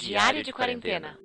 Diário 0.00 0.42
de 0.42 0.50
quarentena. 0.50 1.18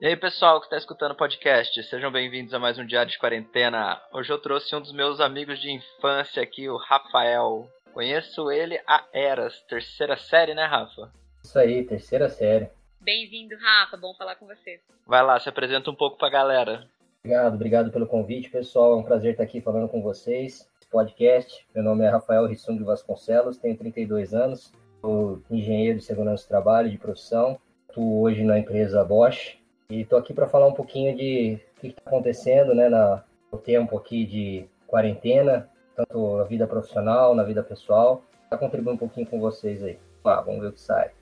E 0.00 0.06
aí, 0.06 0.16
pessoal 0.16 0.60
que 0.60 0.66
está 0.66 0.76
escutando 0.76 1.10
o 1.10 1.16
podcast, 1.16 1.82
sejam 1.82 2.10
bem-vindos 2.12 2.54
a 2.54 2.58
mais 2.60 2.78
um 2.78 2.86
Diário 2.86 3.10
de 3.10 3.18
Quarentena. 3.18 4.00
Hoje 4.12 4.32
eu 4.32 4.38
trouxe 4.38 4.74
um 4.76 4.80
dos 4.80 4.92
meus 4.92 5.18
amigos 5.18 5.60
de 5.60 5.72
infância 5.72 6.40
aqui, 6.40 6.68
o 6.68 6.76
Rafael. 6.76 7.68
Conheço 7.92 8.48
ele 8.52 8.80
há 8.86 9.04
eras, 9.12 9.60
terceira 9.62 10.16
série, 10.16 10.54
né, 10.54 10.66
Rafa? 10.66 11.10
Isso 11.42 11.58
aí, 11.58 11.82
terceira 11.84 12.28
série. 12.28 12.70
Bem-vindo, 13.00 13.56
Rafa. 13.56 13.96
Bom 13.96 14.14
falar 14.14 14.36
com 14.36 14.46
você. 14.46 14.80
Vai 15.04 15.22
lá, 15.24 15.40
se 15.40 15.48
apresenta 15.48 15.90
um 15.90 15.96
pouco 15.96 16.16
pra 16.16 16.30
galera. 16.30 16.86
Obrigado, 17.18 17.54
obrigado 17.54 17.90
pelo 17.90 18.06
convite, 18.06 18.48
pessoal. 18.50 18.92
É 18.92 18.96
um 18.96 19.02
prazer 19.02 19.32
estar 19.32 19.42
aqui 19.42 19.60
falando 19.60 19.88
com 19.88 20.00
vocês. 20.00 20.70
Podcast. 20.90 21.64
Meu 21.72 21.84
nome 21.84 22.04
é 22.04 22.08
Rafael 22.08 22.46
Rissung 22.46 22.82
Vasconcelos, 22.82 23.56
tenho 23.56 23.76
32 23.76 24.34
anos, 24.34 24.72
sou 25.00 25.40
engenheiro 25.48 25.98
de 25.98 26.04
segurança 26.04 26.44
do 26.44 26.48
trabalho 26.48 26.90
de 26.90 26.98
profissão. 26.98 27.58
Estou 27.88 28.20
hoje 28.22 28.42
na 28.42 28.58
empresa 28.58 29.04
Bosch 29.04 29.56
e 29.88 30.00
estou 30.00 30.18
aqui 30.18 30.34
para 30.34 30.48
falar 30.48 30.66
um 30.66 30.74
pouquinho 30.74 31.16
de 31.16 31.58
o 31.76 31.80
que 31.80 31.86
está 31.88 32.02
acontecendo 32.04 32.74
né, 32.74 32.88
na, 32.88 33.22
no 33.52 33.58
tempo 33.58 33.96
aqui 33.96 34.26
de 34.26 34.68
quarentena, 34.86 35.70
tanto 35.94 36.36
na 36.36 36.44
vida 36.44 36.66
profissional, 36.66 37.34
na 37.34 37.44
vida 37.44 37.62
pessoal, 37.62 38.22
para 38.48 38.58
contribuir 38.58 38.94
um 38.94 38.98
pouquinho 38.98 39.26
com 39.26 39.40
vocês 39.40 39.82
aí. 39.82 39.98
Vamos 40.22 40.60
ver 40.60 40.68
o 40.68 40.72
que 40.72 40.80
sai. 40.80 41.12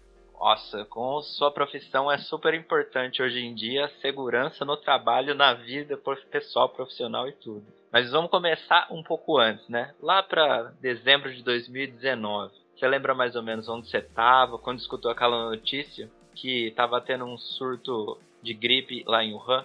Nossa, 0.40 0.84
com 0.84 1.20
sua 1.20 1.50
profissão 1.50 2.10
é 2.10 2.16
super 2.16 2.54
importante 2.54 3.20
hoje 3.20 3.40
em 3.40 3.54
dia, 3.54 3.90
segurança 4.00 4.64
no 4.64 4.76
trabalho, 4.76 5.34
na 5.34 5.52
vida 5.52 5.98
pessoal, 6.30 6.68
profissional 6.68 7.28
e 7.28 7.32
tudo. 7.32 7.77
Mas 7.92 8.10
vamos 8.10 8.30
começar 8.30 8.86
um 8.90 9.02
pouco 9.02 9.38
antes, 9.38 9.66
né? 9.68 9.92
Lá 10.00 10.22
para 10.22 10.72
dezembro 10.80 11.32
de 11.32 11.42
2019. 11.42 12.52
Você 12.76 12.86
lembra 12.86 13.14
mais 13.14 13.34
ou 13.34 13.42
menos 13.42 13.68
onde 13.68 13.88
você 13.88 13.98
estava 13.98 14.58
quando 14.58 14.78
escutou 14.78 15.10
aquela 15.10 15.48
notícia 15.48 16.08
que 16.34 16.68
estava 16.68 17.00
tendo 17.00 17.24
um 17.24 17.36
surto 17.36 18.18
de 18.42 18.54
gripe 18.54 19.04
lá 19.06 19.24
em 19.24 19.34
Wuhan? 19.34 19.64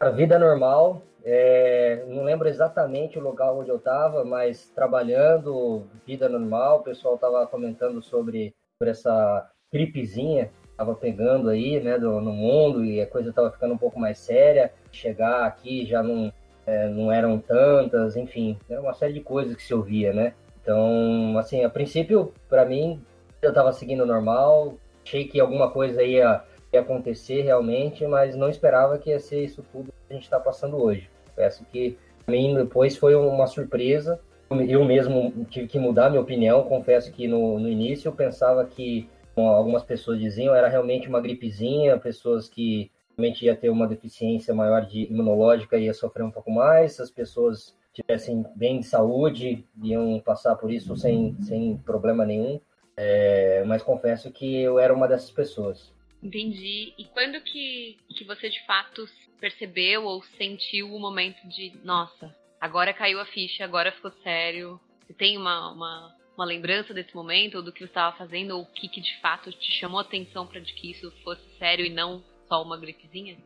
A 0.00 0.10
vida 0.10 0.38
normal, 0.38 1.02
é, 1.24 2.04
não 2.08 2.22
lembro 2.22 2.48
exatamente 2.48 3.18
o 3.18 3.22
lugar 3.22 3.52
onde 3.52 3.68
eu 3.68 3.76
estava, 3.76 4.24
mas 4.24 4.70
trabalhando, 4.70 5.84
vida 6.06 6.28
normal, 6.28 6.78
o 6.78 6.82
pessoal 6.82 7.16
estava 7.16 7.46
comentando 7.46 8.00
sobre, 8.00 8.54
sobre 8.78 8.90
essa 8.92 9.50
gripezinha 9.72 10.50
estava 10.76 10.94
pegando 10.94 11.48
aí, 11.48 11.80
né, 11.80 11.98
do, 11.98 12.20
no 12.20 12.32
mundo 12.32 12.84
e 12.84 13.00
a 13.00 13.06
coisa 13.06 13.30
estava 13.30 13.50
ficando 13.50 13.72
um 13.72 13.78
pouco 13.78 13.98
mais 13.98 14.18
séria. 14.18 14.72
Chegar 14.92 15.44
aqui 15.46 15.86
já 15.86 16.02
não, 16.02 16.30
é, 16.66 16.88
não 16.88 17.12
eram 17.12 17.38
tantas, 17.38 18.16
enfim, 18.16 18.58
era 18.68 18.80
uma 18.80 18.92
série 18.92 19.12
de 19.12 19.20
coisas 19.20 19.54
que 19.54 19.62
se 19.62 19.72
ouvia, 19.72 20.12
né? 20.12 20.34
Então, 20.60 21.38
assim, 21.38 21.64
a 21.64 21.70
princípio, 21.70 22.32
para 22.48 22.64
mim, 22.64 23.00
eu 23.40 23.50
estava 23.50 23.72
seguindo 23.72 24.04
normal, 24.04 24.74
achei 25.04 25.24
que 25.24 25.38
alguma 25.38 25.70
coisa 25.70 26.02
ia, 26.02 26.42
ia 26.72 26.80
acontecer 26.80 27.42
realmente, 27.42 28.04
mas 28.06 28.34
não 28.34 28.48
esperava 28.48 28.98
que 28.98 29.10
ia 29.10 29.20
ser 29.20 29.44
isso 29.44 29.64
tudo 29.70 29.92
que 29.92 30.12
a 30.12 30.14
gente 30.14 30.24
está 30.24 30.40
passando 30.40 30.82
hoje. 30.82 31.08
Peço 31.36 31.64
que, 31.70 31.96
para 32.24 32.34
mim, 32.34 32.54
depois 32.56 32.96
foi 32.96 33.14
uma 33.14 33.46
surpresa. 33.46 34.18
Eu 34.50 34.84
mesmo 34.84 35.46
tive 35.50 35.68
que 35.68 35.78
mudar 35.78 36.08
minha 36.08 36.22
opinião. 36.22 36.64
Confesso 36.64 37.12
que 37.12 37.28
no, 37.28 37.60
no 37.60 37.68
início 37.68 38.08
eu 38.08 38.12
pensava 38.12 38.64
que, 38.64 39.08
algumas 39.36 39.84
pessoas 39.84 40.18
diziam, 40.18 40.54
era 40.54 40.66
realmente 40.66 41.08
uma 41.08 41.20
gripezinha, 41.20 41.98
pessoas 41.98 42.48
que 42.48 42.90
realmente 43.16 43.44
ia 43.46 43.56
ter 43.56 43.70
uma 43.70 43.86
deficiência 43.88 44.54
maior 44.54 44.84
de 44.84 45.04
imunológica 45.04 45.78
ia 45.78 45.94
sofrer 45.94 46.22
um 46.22 46.30
pouco 46.30 46.50
mais, 46.50 47.00
as 47.00 47.10
pessoas 47.10 47.76
tivessem 47.92 48.44
bem 48.54 48.80
de 48.80 48.86
saúde 48.86 49.64
iam 49.82 50.20
passar 50.20 50.54
por 50.56 50.70
isso 50.70 50.94
sem, 50.96 51.34
sem 51.40 51.78
problema 51.78 52.26
nenhum. 52.26 52.60
É, 52.94 53.64
mas 53.64 53.82
confesso 53.82 54.30
que 54.30 54.56
eu 54.56 54.78
era 54.78 54.94
uma 54.94 55.08
dessas 55.08 55.30
pessoas. 55.30 55.94
Entendi. 56.22 56.94
E 56.96 57.04
quando 57.06 57.40
que, 57.42 57.98
que 58.08 58.24
você 58.24 58.48
de 58.48 58.64
fato 58.66 59.06
percebeu 59.40 60.04
ou 60.04 60.22
sentiu 60.22 60.94
o 60.94 60.98
momento 60.98 61.46
de, 61.48 61.72
nossa, 61.84 62.34
agora 62.60 62.94
caiu 62.94 63.20
a 63.20 63.26
ficha, 63.26 63.64
agora 63.64 63.92
ficou 63.92 64.10
sério? 64.22 64.80
Você 65.06 65.12
tem 65.12 65.36
uma, 65.36 65.72
uma, 65.72 66.16
uma 66.36 66.44
lembrança 66.44 66.94
desse 66.94 67.14
momento, 67.14 67.56
ou 67.56 67.62
do 67.62 67.70
que 67.70 67.80
você 67.80 67.84
estava 67.84 68.16
fazendo, 68.16 68.56
ou 68.56 68.62
o 68.62 68.66
que, 68.66 68.88
que 68.88 69.00
de 69.00 69.20
fato 69.20 69.52
te 69.52 69.72
chamou 69.72 69.98
a 69.98 70.02
atenção 70.02 70.46
para 70.46 70.60
que 70.60 70.90
isso 70.90 71.10
fosse 71.22 71.42
sério 71.58 71.84
e 71.84 71.90
não 71.90 72.22
só 72.48 72.62
uma 72.62 72.78
gripezinha? 72.78 73.36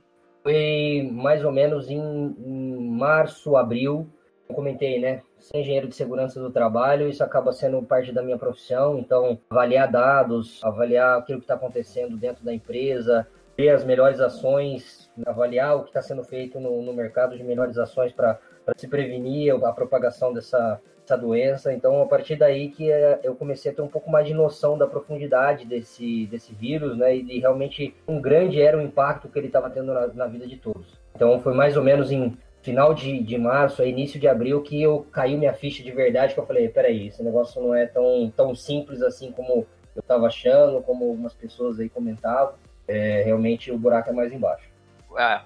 Foi 0.43 1.11
mais 1.12 1.44
ou 1.44 1.53
menos 1.53 1.91
em, 1.91 1.99
em 1.99 2.91
março, 2.91 3.56
abril. 3.56 4.09
Eu 4.49 4.55
comentei, 4.55 4.99
né? 4.99 5.22
Ser 5.38 5.59
engenheiro 5.59 5.88
de 5.88 5.94
segurança 5.94 6.41
do 6.41 6.50
trabalho, 6.50 7.09
isso 7.09 7.22
acaba 7.22 7.53
sendo 7.53 7.83
parte 7.83 8.12
da 8.12 8.22
minha 8.22 8.38
profissão. 8.38 8.99
Então, 8.99 9.38
avaliar 9.50 9.91
dados, 9.91 10.62
avaliar 10.65 11.19
aquilo 11.19 11.38
que 11.38 11.44
está 11.44 11.55
acontecendo 11.55 12.16
dentro 12.16 12.44
da 12.44 12.53
empresa, 12.53 13.27
ver 13.56 13.71
as 13.71 13.84
melhores 13.84 14.21
ações, 14.21 15.11
avaliar 15.27 15.77
o 15.77 15.82
que 15.82 15.91
está 15.91 16.03
sendo 16.03 16.25
feito 16.25 16.59
no, 16.59 16.82
no 16.82 16.93
mercado 16.93 17.37
de 17.37 17.44
melhores 17.44 17.78
ações 17.78 18.12
para 18.12 18.38
se 18.77 18.88
prevenir 18.88 19.55
a 19.65 19.72
propagação 19.72 20.32
dessa, 20.32 20.81
essa 21.10 21.16
doença. 21.16 21.72
Então, 21.72 22.00
a 22.00 22.06
partir 22.06 22.37
daí 22.37 22.69
que 22.71 22.91
eh, 22.91 23.19
eu 23.25 23.34
comecei 23.34 23.72
a 23.72 23.75
ter 23.75 23.82
um 23.82 23.88
pouco 23.88 24.10
mais 24.10 24.26
de 24.26 24.32
noção 24.32 24.78
da 24.78 24.87
profundidade 24.87 25.66
desse, 25.66 26.26
desse 26.26 26.54
vírus, 26.54 26.97
né? 26.97 27.16
E 27.16 27.22
de 27.22 27.38
realmente 27.38 27.94
um 28.06 28.21
grande 28.21 28.60
era 28.62 28.78
o 28.78 28.81
impacto 28.81 29.28
que 29.28 29.38
ele 29.38 29.49
estava 29.49 29.69
tendo 29.69 29.93
na, 29.93 30.06
na, 30.09 30.26
vida 30.26 30.47
de 30.47 30.56
todos. 30.56 30.99
Então, 31.15 31.41
foi 31.41 31.53
mais 31.53 31.76
ou 31.76 31.82
menos 31.82 32.12
em 32.12 32.37
final 32.62 32.94
de, 32.94 33.20
de 33.22 33.38
março, 33.38 33.82
início 33.82 34.20
de 34.20 34.28
abril, 34.28 34.62
que 34.62 34.81
eu 34.81 35.06
caiu 35.10 35.38
minha 35.38 35.53
ficha 35.53 35.82
de 35.82 35.91
verdade, 35.91 36.34
que 36.34 36.41
eu 36.41 36.47
falei, 36.47 36.69
peraí, 36.69 37.09
esse 37.09 37.22
negócio 37.22 37.60
não 37.60 37.75
é 37.75 37.87
tão, 37.87 38.32
tão 38.37 38.54
simples 38.54 39.03
assim 39.03 39.32
como 39.32 39.66
eu 39.97 40.00
estava 40.00 40.26
achando, 40.26 40.81
como 40.82 41.04
algumas 41.04 41.34
pessoas 41.34 41.81
aí 41.81 41.88
comentavam. 41.88 42.54
É, 42.87 43.22
realmente 43.22 43.70
o 43.70 43.78
buraco 43.78 44.10
é 44.10 44.12
mais 44.12 44.32
embaixo. 44.32 44.69
Ah, 45.16 45.44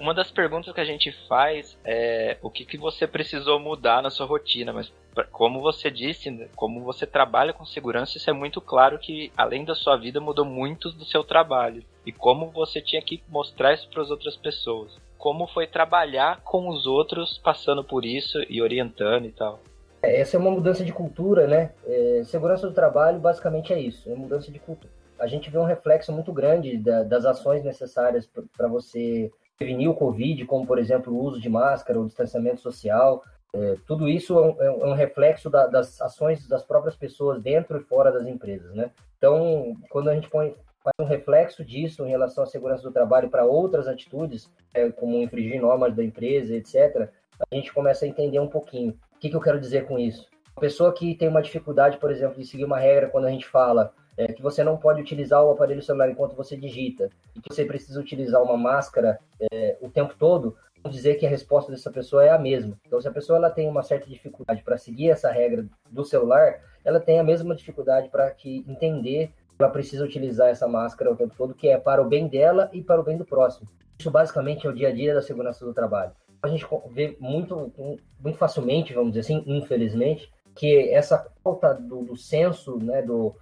uma 0.00 0.14
das 0.14 0.30
perguntas 0.30 0.72
que 0.72 0.80
a 0.80 0.84
gente 0.84 1.10
faz 1.26 1.78
é 1.84 2.36
o 2.42 2.50
que, 2.50 2.64
que 2.64 2.78
você 2.78 3.06
precisou 3.06 3.58
mudar 3.58 4.02
na 4.02 4.10
sua 4.10 4.26
rotina, 4.26 4.72
mas 4.72 4.92
como 5.30 5.60
você 5.60 5.90
disse, 5.90 6.30
né, 6.30 6.48
como 6.56 6.82
você 6.82 7.06
trabalha 7.06 7.52
com 7.52 7.64
segurança, 7.64 8.16
isso 8.16 8.28
é 8.28 8.32
muito 8.32 8.60
claro 8.60 8.98
que 8.98 9.32
além 9.36 9.64
da 9.64 9.74
sua 9.74 9.96
vida 9.96 10.20
mudou 10.20 10.44
muito 10.44 10.90
do 10.90 11.04
seu 11.04 11.22
trabalho 11.22 11.82
e 12.04 12.12
como 12.12 12.50
você 12.50 12.80
tinha 12.80 13.00
que 13.00 13.22
mostrar 13.28 13.72
isso 13.72 13.88
para 13.90 14.02
as 14.02 14.10
outras 14.10 14.36
pessoas. 14.36 14.96
Como 15.16 15.46
foi 15.46 15.66
trabalhar 15.66 16.40
com 16.42 16.68
os 16.68 16.86
outros 16.86 17.38
passando 17.38 17.82
por 17.82 18.04
isso 18.04 18.38
e 18.48 18.60
orientando 18.60 19.26
e 19.26 19.32
tal. 19.32 19.60
É, 20.02 20.20
essa 20.20 20.36
é 20.36 20.40
uma 20.40 20.50
mudança 20.50 20.84
de 20.84 20.92
cultura, 20.92 21.46
né? 21.46 21.72
É, 21.86 22.22
segurança 22.24 22.66
do 22.68 22.74
trabalho 22.74 23.18
basicamente 23.18 23.72
é 23.72 23.80
isso, 23.80 24.10
é 24.10 24.14
mudança 24.14 24.52
de 24.52 24.58
cultura. 24.58 24.92
A 25.18 25.26
gente 25.26 25.48
vê 25.48 25.58
um 25.58 25.64
reflexo 25.64 26.12
muito 26.12 26.32
grande 26.32 26.76
da, 26.76 27.02
das 27.02 27.24
ações 27.24 27.64
necessárias 27.64 28.28
para 28.56 28.68
você 28.68 29.30
prevenir 29.58 29.88
o 29.88 29.94
Covid, 29.94 30.44
como, 30.46 30.66
por 30.66 30.78
exemplo, 30.78 31.12
o 31.12 31.22
uso 31.22 31.40
de 31.40 31.48
máscara, 31.48 32.00
o 32.00 32.06
distanciamento 32.06 32.60
social. 32.60 33.22
É, 33.54 33.76
tudo 33.86 34.08
isso 34.08 34.38
é 34.38 34.42
um, 34.42 34.62
é 34.62 34.86
um 34.86 34.94
reflexo 34.94 35.48
da, 35.48 35.66
das 35.66 36.00
ações 36.00 36.46
das 36.48 36.64
próprias 36.64 36.96
pessoas 36.96 37.40
dentro 37.40 37.78
e 37.78 37.84
fora 37.84 38.10
das 38.10 38.26
empresas, 38.26 38.74
né? 38.74 38.90
Então, 39.16 39.76
quando 39.90 40.10
a 40.10 40.14
gente 40.14 40.28
põe, 40.28 40.54
faz 40.82 40.94
um 40.98 41.04
reflexo 41.04 41.64
disso 41.64 42.04
em 42.04 42.10
relação 42.10 42.44
à 42.44 42.46
segurança 42.46 42.82
do 42.82 42.92
trabalho 42.92 43.30
para 43.30 43.44
outras 43.44 43.86
atitudes, 43.86 44.50
é, 44.74 44.90
como 44.90 45.16
infringir 45.16 45.60
normas 45.60 45.94
da 45.94 46.02
empresa, 46.02 46.54
etc., 46.54 47.08
a 47.50 47.54
gente 47.54 47.72
começa 47.72 48.04
a 48.04 48.08
entender 48.08 48.40
um 48.40 48.48
pouquinho. 48.48 48.92
O 49.14 49.18
que, 49.18 49.30
que 49.30 49.36
eu 49.36 49.40
quero 49.40 49.60
dizer 49.60 49.86
com 49.86 49.98
isso? 49.98 50.28
Uma 50.56 50.60
pessoa 50.60 50.92
que 50.92 51.14
tem 51.14 51.28
uma 51.28 51.42
dificuldade, 51.42 51.96
por 51.98 52.10
exemplo, 52.10 52.36
de 52.36 52.46
seguir 52.46 52.64
uma 52.64 52.78
regra 52.78 53.08
quando 53.08 53.26
a 53.26 53.30
gente 53.30 53.46
fala 53.46 53.92
é, 54.16 54.32
que 54.32 54.42
você 54.42 54.62
não 54.62 54.76
pode 54.76 55.00
utilizar 55.00 55.42
o 55.44 55.50
aparelho 55.50 55.82
celular 55.82 56.10
enquanto 56.10 56.36
você 56.36 56.56
digita 56.56 57.10
e 57.34 57.40
que 57.40 57.54
você 57.54 57.64
precisa 57.64 58.00
utilizar 58.00 58.42
uma 58.42 58.56
máscara 58.56 59.18
é, 59.52 59.76
o 59.80 59.88
tempo 59.88 60.14
todo, 60.18 60.56
vamos 60.82 60.96
dizer 60.96 61.14
que 61.14 61.26
a 61.26 61.30
resposta 61.30 61.72
dessa 61.72 61.90
pessoa 61.90 62.24
é 62.24 62.30
a 62.30 62.38
mesma. 62.38 62.78
Então, 62.86 63.00
se 63.00 63.08
a 63.08 63.12
pessoa 63.12 63.38
ela 63.38 63.50
tem 63.50 63.68
uma 63.68 63.82
certa 63.82 64.08
dificuldade 64.08 64.62
para 64.62 64.76
seguir 64.76 65.10
essa 65.10 65.30
regra 65.30 65.66
do 65.90 66.04
celular, 66.04 66.60
ela 66.84 67.00
tem 67.00 67.18
a 67.18 67.24
mesma 67.24 67.54
dificuldade 67.54 68.08
para 68.08 68.30
que 68.30 68.64
entender 68.68 69.32
que 69.56 69.62
ela 69.62 69.70
precisa 69.70 70.04
utilizar 70.04 70.48
essa 70.48 70.68
máscara 70.68 71.12
o 71.12 71.16
tempo 71.16 71.34
todo, 71.36 71.54
que 71.54 71.68
é 71.68 71.78
para 71.78 72.02
o 72.02 72.08
bem 72.08 72.28
dela 72.28 72.68
e 72.72 72.82
para 72.82 73.00
o 73.00 73.04
bem 73.04 73.16
do 73.16 73.24
próximo. 73.24 73.68
Isso 73.98 74.10
basicamente 74.10 74.66
é 74.66 74.70
o 74.70 74.74
dia 74.74 74.88
a 74.88 74.92
dia 74.92 75.14
da 75.14 75.22
segurança 75.22 75.64
do 75.64 75.72
trabalho. 75.72 76.12
A 76.42 76.48
gente 76.48 76.66
vê 76.90 77.16
muito, 77.18 77.72
muito 78.20 78.36
facilmente, 78.36 78.92
vamos 78.92 79.12
dizer 79.12 79.20
assim, 79.20 79.42
infelizmente, 79.46 80.30
que 80.54 80.90
essa 80.90 81.26
falta 81.42 81.72
do, 81.72 82.02
do 82.02 82.16
senso, 82.16 82.76
né, 82.78 83.00
do, 83.00 83.34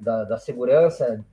da, 0.00 0.24
da 0.24 0.38
segurança, 0.38 1.24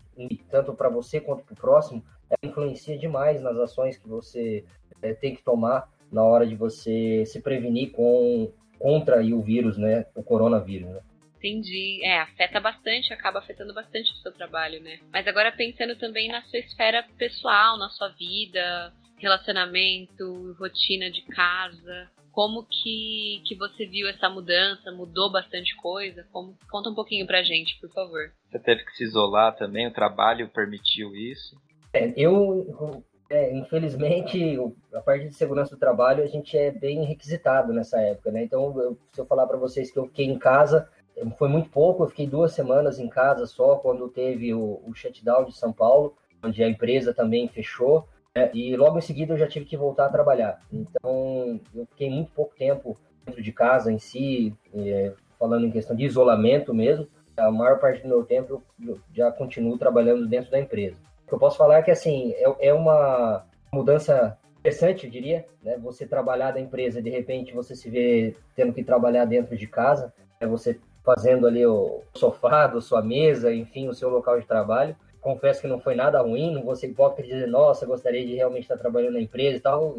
tanto 0.49 0.73
para 0.73 0.89
você 0.89 1.19
quanto 1.19 1.43
para 1.43 1.53
o 1.53 1.57
próximo, 1.57 2.03
influencia 2.41 2.97
demais 2.97 3.41
nas 3.41 3.57
ações 3.57 3.97
que 3.97 4.07
você 4.07 4.63
é, 5.01 5.13
tem 5.13 5.35
que 5.35 5.43
tomar 5.43 5.89
na 6.11 6.23
hora 6.23 6.45
de 6.47 6.55
você 6.55 7.25
se 7.25 7.41
prevenir 7.41 7.91
com, 7.91 8.51
contra 8.79 9.21
o 9.21 9.41
vírus, 9.41 9.77
né? 9.77 10.05
O 10.15 10.23
coronavírus, 10.23 10.89
né? 10.89 11.01
Entendi. 11.37 11.99
É, 12.03 12.21
afeta 12.21 12.59
bastante, 12.59 13.11
acaba 13.11 13.39
afetando 13.39 13.73
bastante 13.73 14.11
o 14.13 14.15
seu 14.15 14.31
trabalho, 14.31 14.81
né? 14.81 14.99
Mas 15.11 15.27
agora 15.27 15.51
pensando 15.51 15.95
também 15.97 16.29
na 16.29 16.41
sua 16.43 16.59
esfera 16.59 17.03
pessoal, 17.17 17.77
na 17.77 17.89
sua 17.89 18.09
vida, 18.09 18.93
relacionamento, 19.17 20.55
rotina 20.57 21.11
de 21.11 21.21
casa. 21.23 22.09
Como 22.33 22.65
que, 22.65 23.41
que 23.45 23.55
você 23.55 23.85
viu 23.85 24.09
essa 24.09 24.27
mudança? 24.27 24.91
Mudou 24.91 25.31
bastante 25.31 25.75
coisa? 25.77 26.25
Como, 26.31 26.57
conta 26.69 26.89
um 26.89 26.95
pouquinho 26.95 27.27
pra 27.27 27.43
gente, 27.43 27.79
por 27.79 27.89
favor. 27.91 28.31
Você 28.49 28.59
teve 28.59 28.83
que 28.83 28.91
se 28.97 29.03
isolar 29.03 29.55
também? 29.55 29.87
O 29.87 29.93
trabalho 29.93 30.49
permitiu 30.49 31.15
isso? 31.15 31.55
É, 31.93 32.11
eu, 32.17 33.03
é, 33.29 33.55
infelizmente, 33.55 34.57
a 34.93 34.99
parte 34.99 35.29
de 35.29 35.35
segurança 35.35 35.75
do 35.75 35.79
trabalho, 35.79 36.23
a 36.23 36.27
gente 36.27 36.57
é 36.57 36.71
bem 36.71 37.05
requisitado 37.05 37.71
nessa 37.71 38.01
época, 38.01 38.31
né? 38.31 38.43
Então, 38.43 38.81
eu, 38.81 38.97
se 39.11 39.21
eu 39.21 39.25
falar 39.27 39.45
para 39.45 39.57
vocês 39.57 39.91
que 39.91 39.99
eu 39.99 40.07
fiquei 40.07 40.25
em 40.25 40.39
casa, 40.39 40.89
foi 41.37 41.47
muito 41.47 41.69
pouco, 41.69 42.03
eu 42.03 42.09
fiquei 42.09 42.25
duas 42.25 42.53
semanas 42.53 42.97
em 42.97 43.07
casa 43.07 43.45
só 43.45 43.75
quando 43.75 44.09
teve 44.09 44.55
o, 44.55 44.81
o 44.85 44.93
shutdown 44.95 45.45
de 45.45 45.55
São 45.55 45.71
Paulo, 45.71 46.17
onde 46.43 46.63
a 46.63 46.67
empresa 46.67 47.13
também 47.13 47.47
fechou. 47.47 48.07
É, 48.35 48.49
e 48.51 48.75
logo 48.75 48.97
em 48.97 49.01
seguida 49.01 49.33
eu 49.33 49.37
já 49.37 49.47
tive 49.47 49.65
que 49.65 49.77
voltar 49.77 50.07
a 50.07 50.09
trabalhar. 50.09 50.59
Então, 50.71 51.59
eu 51.73 51.85
fiquei 51.85 52.09
muito 52.09 52.31
pouco 52.31 52.55
tempo 52.55 52.97
dentro 53.23 53.43
de 53.43 53.51
casa 53.51 53.91
em 53.91 53.99
si, 53.99 54.55
é, 54.73 55.13
falando 55.37 55.67
em 55.67 55.71
questão 55.71 55.95
de 55.95 56.03
isolamento 56.03 56.73
mesmo. 56.73 57.07
A 57.37 57.51
maior 57.51 57.79
parte 57.79 58.01
do 58.01 58.07
meu 58.07 58.23
tempo 58.23 58.63
eu 58.83 58.99
já 59.13 59.31
continuo 59.31 59.77
trabalhando 59.77 60.27
dentro 60.27 60.49
da 60.49 60.59
empresa. 60.59 60.97
O 61.25 61.27
que 61.27 61.33
eu 61.33 61.39
posso 61.39 61.57
falar 61.57 61.77
é 61.77 61.81
que, 61.83 61.91
assim, 61.91 62.31
é, 62.33 62.69
é 62.69 62.73
uma 62.73 63.45
mudança 63.71 64.37
interessante, 64.59 65.05
eu 65.05 65.11
diria, 65.11 65.45
né? 65.61 65.77
Você 65.77 66.07
trabalhar 66.07 66.51
da 66.51 66.59
empresa 66.59 67.01
de 67.01 67.09
repente 67.09 67.53
você 67.53 67.75
se 67.75 67.89
vê 67.89 68.35
tendo 68.55 68.73
que 68.73 68.83
trabalhar 68.83 69.25
dentro 69.25 69.57
de 69.57 69.67
casa, 69.67 70.13
é 70.39 70.47
você 70.47 70.79
fazendo 71.03 71.45
ali 71.45 71.65
o 71.65 72.01
sofá, 72.15 72.65
a 72.65 72.81
sua 72.81 73.01
mesa, 73.01 73.53
enfim, 73.53 73.89
o 73.89 73.93
seu 73.93 74.09
local 74.09 74.39
de 74.39 74.47
trabalho 74.47 74.95
confesso 75.23 75.61
que 75.61 75.67
não 75.67 75.79
foi 75.79 75.95
nada 75.95 76.21
ruim, 76.21 76.53
não 76.53 76.63
vou 76.63 76.75
ser 76.75 76.87
hipócrita 76.87 77.27
e 77.27 77.33
dizer, 77.33 77.47
nossa, 77.47 77.85
gostaria 77.85 78.25
de 78.25 78.35
realmente 78.35 78.63
estar 78.63 78.77
trabalhando 78.77 79.13
na 79.13 79.21
empresa 79.21 79.57
e 79.57 79.59
tal. 79.59 79.95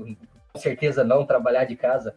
Com 0.53 0.59
certeza 0.59 1.03
não, 1.03 1.27
trabalhar 1.27 1.65
de 1.65 1.75
casa 1.75 2.15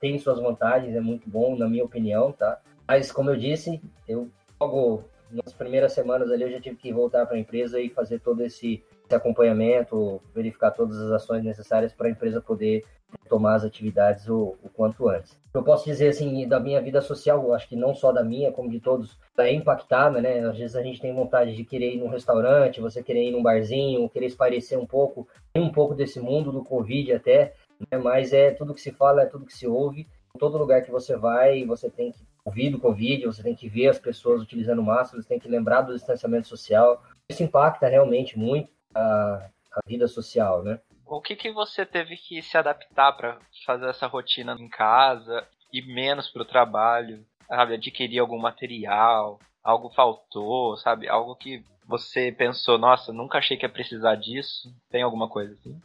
tem 0.00 0.18
suas 0.18 0.40
vantagens, 0.40 0.94
é 0.94 1.00
muito 1.00 1.28
bom, 1.30 1.56
na 1.56 1.68
minha 1.68 1.84
opinião, 1.84 2.32
tá? 2.32 2.60
Mas, 2.86 3.12
como 3.12 3.30
eu 3.30 3.36
disse, 3.36 3.80
eu 4.08 4.28
logo 4.60 5.04
nas 5.30 5.52
primeiras 5.52 5.92
semanas 5.92 6.30
ali 6.30 6.42
eu 6.42 6.50
já 6.50 6.60
tive 6.60 6.76
que 6.76 6.92
voltar 6.92 7.26
para 7.26 7.36
a 7.36 7.40
empresa 7.40 7.80
e 7.80 7.88
fazer 7.88 8.18
todo 8.20 8.42
esse, 8.42 8.82
esse 9.04 9.14
acompanhamento, 9.14 10.20
verificar 10.34 10.70
todas 10.70 10.98
as 10.98 11.10
ações 11.12 11.44
necessárias 11.44 11.92
para 11.92 12.08
a 12.08 12.10
empresa 12.10 12.40
poder 12.40 12.82
tomar 13.28 13.54
as 13.54 13.64
atividades 13.64 14.28
o, 14.28 14.56
o, 14.62 14.68
quanto 14.68 15.08
antes. 15.08 15.36
Eu 15.52 15.62
posso 15.62 15.84
dizer 15.84 16.08
assim, 16.08 16.46
da 16.48 16.58
minha 16.58 16.80
vida 16.80 17.00
social, 17.00 17.52
acho 17.52 17.68
que 17.68 17.76
não 17.76 17.94
só 17.94 18.12
da 18.12 18.24
minha, 18.24 18.52
como 18.52 18.70
de 18.70 18.80
todos, 18.80 19.18
é 19.38 19.52
impactada, 19.52 20.20
né? 20.20 20.40
Às 20.40 20.58
vezes 20.58 20.76
a 20.76 20.82
gente 20.82 21.00
tem 21.00 21.14
vontade 21.14 21.54
de 21.54 21.64
querer 21.64 21.94
ir 21.94 21.98
num 21.98 22.08
restaurante, 22.08 22.80
você 22.80 23.02
querer 23.02 23.28
ir 23.28 23.32
num 23.32 23.42
barzinho, 23.42 24.08
querer 24.08 24.26
esparecer 24.26 24.78
um 24.78 24.86
pouco, 24.86 25.28
um 25.54 25.70
pouco 25.70 25.94
desse 25.94 26.20
mundo 26.20 26.50
do 26.50 26.64
Covid 26.64 27.12
até, 27.12 27.54
né? 27.90 27.98
mas 27.98 28.32
é 28.32 28.50
tudo 28.50 28.74
que 28.74 28.80
se 28.80 28.92
fala, 28.92 29.22
é 29.22 29.26
tudo 29.26 29.46
que 29.46 29.56
se 29.56 29.66
ouve. 29.66 30.06
Em 30.34 30.38
todo 30.38 30.58
lugar 30.58 30.82
que 30.82 30.90
você 30.90 31.16
vai, 31.16 31.64
você 31.64 31.90
tem 31.90 32.12
que 32.12 32.20
ouvir 32.44 32.70
do 32.70 32.78
Covid, 32.78 33.26
você 33.26 33.42
tem 33.42 33.54
que 33.54 33.68
ver 33.68 33.88
as 33.88 33.98
pessoas 33.98 34.42
utilizando 34.42 34.82
máscaras, 34.82 35.26
tem 35.26 35.38
que 35.38 35.48
lembrar 35.48 35.82
do 35.82 35.94
distanciamento 35.94 36.48
social. 36.48 37.02
Isso 37.28 37.42
impacta 37.42 37.88
realmente 37.88 38.38
muito 38.38 38.70
a, 38.94 39.48
a 39.72 39.80
vida 39.86 40.06
social, 40.06 40.62
né? 40.62 40.80
O 41.10 41.22
que, 41.22 41.34
que 41.34 41.50
você 41.50 41.86
teve 41.86 42.18
que 42.18 42.42
se 42.42 42.58
adaptar 42.58 43.12
para 43.12 43.38
fazer 43.64 43.88
essa 43.88 44.06
rotina 44.06 44.54
em 44.60 44.68
casa 44.68 45.46
e 45.72 45.80
menos 45.80 46.28
para 46.28 46.42
o 46.42 46.44
trabalho? 46.44 47.24
Sabe, 47.46 47.74
adquirir 47.74 48.18
algum 48.18 48.38
material, 48.38 49.40
algo 49.64 49.88
faltou, 49.88 50.76
sabe? 50.76 51.08
Algo 51.08 51.34
que 51.34 51.64
você 51.86 52.30
pensou, 52.30 52.76
nossa, 52.76 53.10
nunca 53.10 53.38
achei 53.38 53.56
que 53.56 53.64
ia 53.64 53.72
precisar 53.72 54.16
disso. 54.16 54.70
Tem 54.90 55.02
alguma 55.02 55.30
coisa 55.30 55.54
assim? 55.54 55.80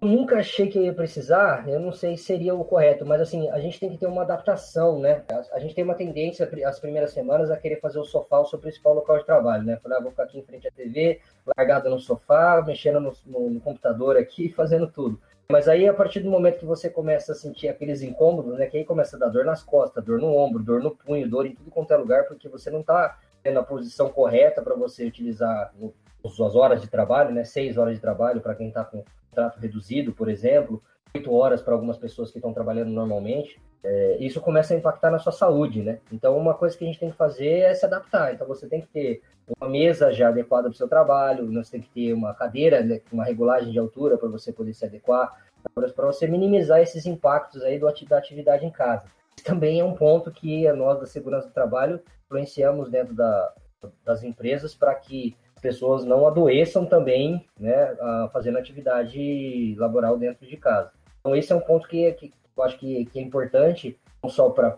Nunca 0.00 0.38
achei 0.38 0.68
que 0.68 0.78
ia 0.78 0.92
precisar, 0.92 1.68
eu 1.68 1.80
não 1.80 1.92
sei 1.92 2.16
se 2.16 2.24
seria 2.24 2.54
o 2.54 2.64
correto, 2.64 3.06
mas 3.06 3.20
assim, 3.20 3.48
a 3.50 3.58
gente 3.58 3.80
tem 3.80 3.90
que 3.90 3.98
ter 3.98 4.06
uma 4.06 4.22
adaptação, 4.22 4.98
né? 4.98 5.24
A, 5.52 5.58
gente 5.58 5.74
tem 5.74 5.84
uma 5.84 5.94
tendência, 5.94 6.48
as 6.66 6.78
primeiras 6.78 7.12
semanas, 7.12 7.50
a 7.50 7.56
querer 7.56 7.80
fazer 7.80 7.98
o 7.98 8.04
sofá 8.04 8.40
o 8.40 8.46
seu 8.46 8.58
principal 8.58 8.94
local 8.94 9.18
de 9.18 9.24
trabalho, 9.24 9.64
né? 9.64 9.78
Falar, 9.82 9.96
ah, 9.96 10.00
vou 10.00 10.10
ficar 10.10 10.24
aqui 10.24 10.38
em 10.38 10.42
frente 10.42 10.68
à 10.68 10.70
TV, 10.70 11.20
largado 11.56 11.88
no 11.88 11.98
sofá, 11.98 12.62
mexendo 12.66 13.00
no, 13.00 13.12
no, 13.26 13.50
no 13.50 13.60
computador 13.60 14.16
aqui, 14.16 14.50
fazendo 14.50 14.86
tudo. 14.86 15.18
Mas 15.50 15.68
aí, 15.68 15.86
a 15.86 15.92
partir 15.94 16.20
do 16.20 16.30
momento 16.30 16.58
que 16.58 16.64
você 16.64 16.88
começa 16.88 17.32
a 17.32 17.34
sentir 17.34 17.68
aqueles 17.68 18.02
incômodos, 18.02 18.58
né? 18.58 18.66
Que 18.66 18.78
aí 18.78 18.84
começa 18.84 19.16
a 19.16 19.18
dar 19.18 19.28
dor 19.28 19.44
nas 19.44 19.62
costas, 19.62 20.04
dor 20.04 20.18
no 20.18 20.34
ombro, 20.34 20.62
dor 20.62 20.82
no 20.82 20.90
punho, 20.90 21.28
dor 21.28 21.46
em 21.46 21.54
tudo 21.54 21.70
quanto 21.70 21.92
é 21.92 21.96
lugar, 21.96 22.24
porque 22.24 22.48
você 22.48 22.70
não 22.70 22.80
está 22.80 23.18
tendo 23.42 23.58
a 23.58 23.62
posição 23.62 24.08
correta 24.08 24.62
para 24.62 24.74
você 24.74 25.04
utilizar 25.04 25.72
as 26.24 26.56
horas 26.56 26.80
de 26.80 26.88
trabalho, 26.88 27.30
né? 27.30 27.44
Seis 27.44 27.76
horas 27.76 27.94
de 27.94 28.00
trabalho 28.00 28.40
para 28.40 28.54
quem 28.54 28.68
está 28.68 28.84
com 28.84 29.04
contrato 29.34 29.58
reduzido, 29.58 30.12
por 30.12 30.28
exemplo, 30.28 30.80
oito 31.14 31.32
horas 31.32 31.60
para 31.60 31.74
algumas 31.74 31.98
pessoas 31.98 32.30
que 32.30 32.38
estão 32.38 32.52
trabalhando 32.52 32.90
normalmente, 32.90 33.60
é, 33.82 34.16
isso 34.18 34.40
começa 34.40 34.72
a 34.72 34.76
impactar 34.76 35.10
na 35.10 35.18
sua 35.18 35.32
saúde, 35.32 35.82
né? 35.82 35.98
Então, 36.10 36.38
uma 36.38 36.54
coisa 36.54 36.76
que 36.76 36.84
a 36.84 36.86
gente 36.86 36.98
tem 36.98 37.10
que 37.10 37.16
fazer 37.16 37.58
é 37.60 37.74
se 37.74 37.84
adaptar. 37.84 38.32
Então, 38.32 38.46
você 38.46 38.66
tem 38.66 38.80
que 38.80 38.86
ter 38.86 39.22
uma 39.60 39.68
mesa 39.68 40.10
já 40.10 40.28
adequada 40.28 40.68
para 40.68 40.74
o 40.74 40.76
seu 40.76 40.88
trabalho, 40.88 41.52
você 41.52 41.72
tem 41.72 41.82
que 41.82 41.90
ter 41.90 42.12
uma 42.14 42.32
cadeira, 42.32 42.82
né, 42.82 43.00
uma 43.12 43.24
regulagem 43.24 43.70
de 43.70 43.78
altura 43.78 44.16
para 44.16 44.28
você 44.28 44.52
poder 44.52 44.72
se 44.72 44.86
adequar, 44.86 45.36
para 45.74 46.06
você 46.06 46.26
minimizar 46.26 46.80
esses 46.80 47.04
impactos 47.04 47.62
aí 47.62 47.78
do, 47.78 47.86
da 48.08 48.16
atividade 48.18 48.64
em 48.64 48.70
casa. 48.70 49.04
Também 49.44 49.80
é 49.80 49.84
um 49.84 49.94
ponto 49.94 50.30
que 50.30 50.70
nós 50.72 50.98
da 50.98 51.06
segurança 51.06 51.48
do 51.48 51.52
trabalho 51.52 52.00
influenciamos 52.24 52.90
dentro 52.90 53.14
da, 53.14 53.52
das 54.04 54.22
empresas 54.22 54.74
para 54.74 54.94
que 54.94 55.36
pessoas 55.64 56.04
não 56.04 56.26
adoeçam 56.26 56.84
também, 56.84 57.42
né, 57.58 57.96
fazendo 58.30 58.58
atividade 58.58 59.74
laboral 59.78 60.18
dentro 60.18 60.46
de 60.46 60.58
casa. 60.58 60.90
Então, 61.20 61.34
esse 61.34 61.50
é 61.50 61.56
um 61.56 61.60
ponto 61.60 61.88
que, 61.88 62.12
que 62.12 62.34
eu 62.54 62.62
acho 62.62 62.78
que, 62.78 63.06
que 63.06 63.18
é 63.18 63.22
importante, 63.22 63.98
não 64.22 64.28
só 64.28 64.50
para 64.50 64.76